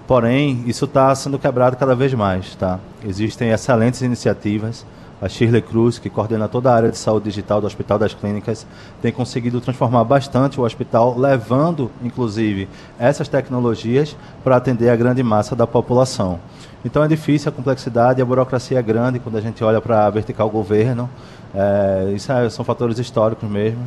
Porém, 0.07 0.65
isso 0.67 0.87
está 0.87 1.15
sendo 1.15 1.39
quebrado 1.39 1.77
cada 1.77 1.95
vez 1.95 2.13
mais. 2.15 2.55
Tá? 2.55 2.81
Existem 3.07 3.51
excelentes 3.51 4.01
iniciativas. 4.01 4.87
A 5.21 5.29
Shirley 5.29 5.63
Cruz, 5.63 5.99
que 5.99 6.09
coordena 6.09 6.49
toda 6.49 6.71
a 6.71 6.75
área 6.75 6.91
de 6.91 6.99
saúde 6.99 7.25
digital 7.25 7.61
do 7.61 7.67
Hospital 7.67 7.99
das 7.99 8.15
Clínicas, 8.15 8.67
tem 9.03 9.13
conseguido 9.13 9.61
transformar 9.61 10.05
bastante 10.05 10.61
o 10.61 10.65
hospital, 10.65 11.19
levando, 11.19 11.91
inclusive, 12.03 12.69
essas 12.99 13.29
tecnologias 13.29 14.17
para 14.45 14.57
atender 14.57 14.91
a 14.91 14.97
grande 14.97 15.23
massa 15.23 15.57
da 15.57 15.67
população. 15.67 16.39
Então 16.85 17.03
é 17.03 17.09
difícil, 17.09 17.49
a 17.49 17.53
complexidade, 17.53 18.23
a 18.23 18.25
burocracia 18.25 18.79
é 18.79 18.83
grande 18.83 19.19
quando 19.19 19.37
a 19.37 19.41
gente 19.41 19.63
olha 19.65 19.81
para 19.81 20.07
a 20.07 20.11
vertical 20.11 20.49
governo. 20.49 21.11
É, 21.55 22.13
isso 22.15 22.31
é, 22.31 22.49
são 22.49 22.65
fatores 22.65 22.99
históricos 22.99 23.49
mesmo 23.49 23.83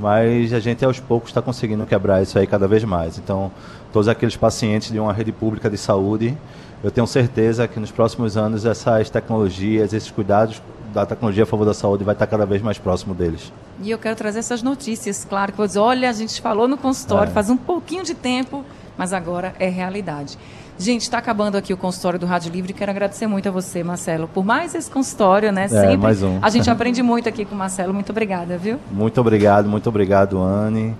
mas 0.00 0.54
a 0.54 0.58
gente 0.58 0.82
aos 0.82 0.98
poucos 0.98 1.28
está 1.28 1.42
conseguindo 1.42 1.84
quebrar 1.84 2.22
isso 2.22 2.38
aí 2.38 2.46
cada 2.46 2.66
vez 2.66 2.82
mais. 2.84 3.18
Então, 3.18 3.52
todos 3.92 4.08
aqueles 4.08 4.34
pacientes 4.34 4.90
de 4.90 4.98
uma 4.98 5.12
rede 5.12 5.30
pública 5.30 5.68
de 5.68 5.76
saúde, 5.76 6.36
eu 6.82 6.90
tenho 6.90 7.06
certeza 7.06 7.68
que 7.68 7.78
nos 7.78 7.90
próximos 7.90 8.36
anos 8.36 8.64
essas 8.64 9.10
tecnologias, 9.10 9.92
esses 9.92 10.10
cuidados 10.10 10.62
da 10.92 11.06
tecnologia 11.06 11.44
a 11.44 11.46
favor 11.46 11.64
da 11.64 11.74
saúde 11.74 12.02
vai 12.02 12.14
estar 12.14 12.26
cada 12.26 12.44
vez 12.44 12.62
mais 12.62 12.78
próximo 12.78 13.14
deles. 13.14 13.52
E 13.82 13.90
eu 13.90 13.98
quero 13.98 14.16
trazer 14.16 14.40
essas 14.40 14.62
notícias, 14.62 15.24
claro, 15.24 15.52
que 15.52 15.58
vou 15.58 15.66
dizer, 15.66 15.78
olha, 15.78 16.08
a 16.08 16.12
gente 16.12 16.40
falou 16.40 16.66
no 16.66 16.76
consultório 16.76 17.30
é. 17.30 17.32
faz 17.32 17.48
um 17.48 17.56
pouquinho 17.56 18.02
de 18.02 18.14
tempo, 18.14 18.64
mas 18.96 19.12
agora 19.12 19.54
é 19.58 19.68
realidade. 19.68 20.38
Gente, 20.78 21.02
está 21.02 21.18
acabando 21.18 21.56
aqui 21.56 21.74
o 21.74 21.76
consultório 21.76 22.18
do 22.18 22.24
Rádio 22.24 22.50
Livre. 22.50 22.72
Quero 22.72 22.90
agradecer 22.90 23.26
muito 23.26 23.46
a 23.46 23.52
você, 23.52 23.84
Marcelo, 23.84 24.26
por 24.26 24.42
mais 24.42 24.74
esse 24.74 24.90
consultório, 24.90 25.52
né? 25.52 25.64
É, 25.64 25.68
Sempre. 25.68 25.96
mais 25.98 26.22
um. 26.22 26.38
A 26.40 26.48
gente 26.48 26.68
aprende 26.70 27.02
muito 27.02 27.28
aqui 27.28 27.44
com 27.44 27.54
o 27.54 27.58
Marcelo. 27.58 27.92
Muito 27.92 28.08
obrigada, 28.10 28.56
viu? 28.56 28.78
Muito 28.90 29.20
obrigado, 29.20 29.68
muito 29.68 29.90
obrigado, 29.90 30.40
Anne. 30.40 30.96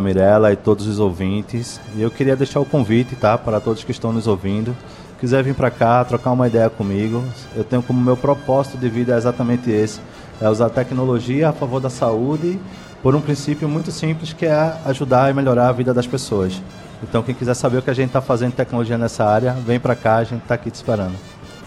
Mirella 0.00 0.50
e 0.50 0.56
todos 0.56 0.86
os 0.86 0.98
ouvintes. 0.98 1.78
E 1.94 2.00
eu 2.00 2.10
queria 2.10 2.34
deixar 2.34 2.60
o 2.60 2.64
convite, 2.64 3.14
tá, 3.14 3.36
para 3.36 3.60
todos 3.60 3.84
que 3.84 3.90
estão 3.90 4.14
nos 4.14 4.26
ouvindo. 4.26 4.74
Quiser 5.22 5.44
vir 5.44 5.54
para 5.54 5.70
cá, 5.70 6.04
trocar 6.04 6.32
uma 6.32 6.48
ideia 6.48 6.68
comigo, 6.68 7.22
eu 7.54 7.62
tenho 7.62 7.80
como 7.80 8.00
meu 8.00 8.16
propósito 8.16 8.76
de 8.76 8.88
vida 8.88 9.14
é 9.14 9.16
exatamente 9.16 9.70
esse: 9.70 10.00
é 10.40 10.48
usar 10.48 10.68
tecnologia 10.68 11.50
a 11.50 11.52
favor 11.52 11.80
da 11.80 11.88
saúde 11.88 12.58
por 13.04 13.14
um 13.14 13.20
princípio 13.20 13.68
muito 13.68 13.92
simples 13.92 14.32
que 14.32 14.46
é 14.46 14.76
ajudar 14.84 15.30
e 15.30 15.32
melhorar 15.32 15.68
a 15.68 15.72
vida 15.72 15.94
das 15.94 16.08
pessoas. 16.08 16.60
Então, 17.04 17.22
quem 17.22 17.36
quiser 17.36 17.54
saber 17.54 17.78
o 17.78 17.82
que 17.82 17.90
a 17.90 17.94
gente 17.94 18.08
está 18.08 18.20
fazendo 18.20 18.48
em 18.48 18.56
tecnologia 18.56 18.98
nessa 18.98 19.24
área, 19.24 19.52
vem 19.52 19.78
para 19.78 19.94
cá, 19.94 20.16
a 20.16 20.24
gente 20.24 20.42
está 20.42 20.56
aqui 20.56 20.72
te 20.72 20.74
esperando. 20.74 21.14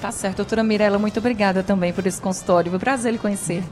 Tá 0.01 0.11
certo. 0.11 0.35
Doutora 0.35 0.61
Mirella, 0.61 0.99
muito 0.99 1.17
obrigada 1.19 1.63
também 1.63 1.93
por 1.93 2.05
esse 2.05 2.19
consultório. 2.19 2.69
Foi 2.69 2.77
um 2.77 2.81
prazer 2.81 3.13
lhe 3.13 3.17
conhecer. 3.17 3.63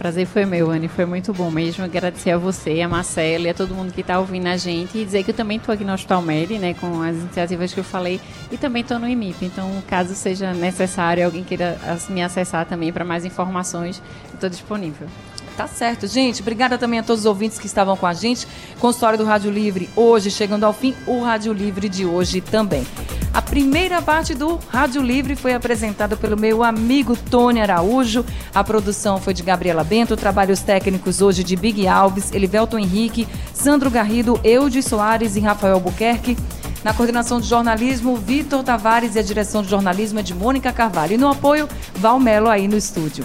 Prazer 0.00 0.24
foi 0.24 0.46
meu, 0.46 0.70
Anne. 0.70 0.88
Foi 0.88 1.04
muito 1.04 1.30
bom 1.30 1.50
mesmo. 1.50 1.84
Agradecer 1.84 2.30
a 2.30 2.38
você, 2.38 2.80
a 2.80 2.88
Marcela 2.88 3.46
e 3.46 3.50
a 3.50 3.54
todo 3.54 3.74
mundo 3.74 3.92
que 3.92 4.00
está 4.00 4.18
ouvindo 4.18 4.46
a 4.46 4.56
gente. 4.56 4.96
E 4.96 5.04
dizer 5.04 5.22
que 5.22 5.30
eu 5.30 5.34
também 5.34 5.58
estou 5.58 5.74
aqui 5.74 5.84
no 5.84 5.92
Hospital 5.92 6.22
Med, 6.22 6.58
né, 6.58 6.72
com 6.72 7.02
as 7.02 7.16
iniciativas 7.16 7.74
que 7.74 7.80
eu 7.80 7.84
falei. 7.84 8.18
E 8.50 8.56
também 8.56 8.80
estou 8.80 8.98
no 8.98 9.06
IMIP. 9.06 9.44
Então, 9.44 9.70
caso 9.86 10.14
seja 10.14 10.54
necessário, 10.54 11.22
alguém 11.22 11.44
queira 11.44 11.78
me 12.08 12.22
acessar 12.22 12.64
também 12.64 12.90
para 12.90 13.04
mais 13.04 13.26
informações, 13.26 14.02
estou 14.32 14.48
disponível. 14.48 15.06
Tá 15.56 15.66
certo, 15.66 16.06
gente. 16.06 16.40
Obrigada 16.40 16.78
também 16.78 17.00
a 17.00 17.02
todos 17.02 17.20
os 17.20 17.26
ouvintes 17.26 17.58
que 17.58 17.66
estavam 17.66 17.96
com 17.96 18.06
a 18.06 18.14
gente. 18.14 18.46
Consultório 18.78 19.18
do 19.18 19.24
Rádio 19.24 19.50
Livre 19.50 19.90
hoje, 19.94 20.30
chegando 20.30 20.64
ao 20.64 20.72
fim, 20.72 20.94
o 21.06 21.22
Rádio 21.22 21.52
Livre 21.52 21.88
de 21.88 22.06
hoje 22.06 22.40
também. 22.40 22.86
A 23.32 23.40
primeira 23.40 24.02
parte 24.02 24.34
do 24.34 24.58
Rádio 24.68 25.00
Livre 25.00 25.36
foi 25.36 25.54
apresentada 25.54 26.16
pelo 26.16 26.36
meu 26.36 26.64
amigo 26.64 27.16
Tony 27.16 27.60
Araújo. 27.60 28.24
A 28.52 28.64
produção 28.64 29.20
foi 29.20 29.32
de 29.32 29.42
Gabriela 29.42 29.84
Bento, 29.84 30.16
trabalhos 30.16 30.60
técnicos 30.60 31.22
hoje 31.22 31.44
de 31.44 31.54
Big 31.54 31.86
Alves, 31.86 32.32
Elivelton 32.32 32.78
Henrique, 32.78 33.28
Sandro 33.54 33.88
Garrido, 33.88 34.40
Eudes 34.42 34.84
Soares 34.84 35.36
e 35.36 35.40
Rafael 35.40 35.78
Buquerque. 35.78 36.36
Na 36.82 36.92
coordenação 36.92 37.40
de 37.40 37.46
jornalismo, 37.46 38.16
Vitor 38.16 38.64
Tavares 38.64 39.14
e 39.14 39.18
a 39.18 39.22
direção 39.22 39.62
de 39.62 39.68
jornalismo 39.68 40.18
é 40.18 40.22
de 40.22 40.34
Mônica 40.34 40.72
Carvalho. 40.72 41.12
E 41.12 41.18
no 41.18 41.28
apoio, 41.28 41.68
Valmelo 41.94 42.48
aí 42.48 42.66
no 42.66 42.76
estúdio. 42.76 43.24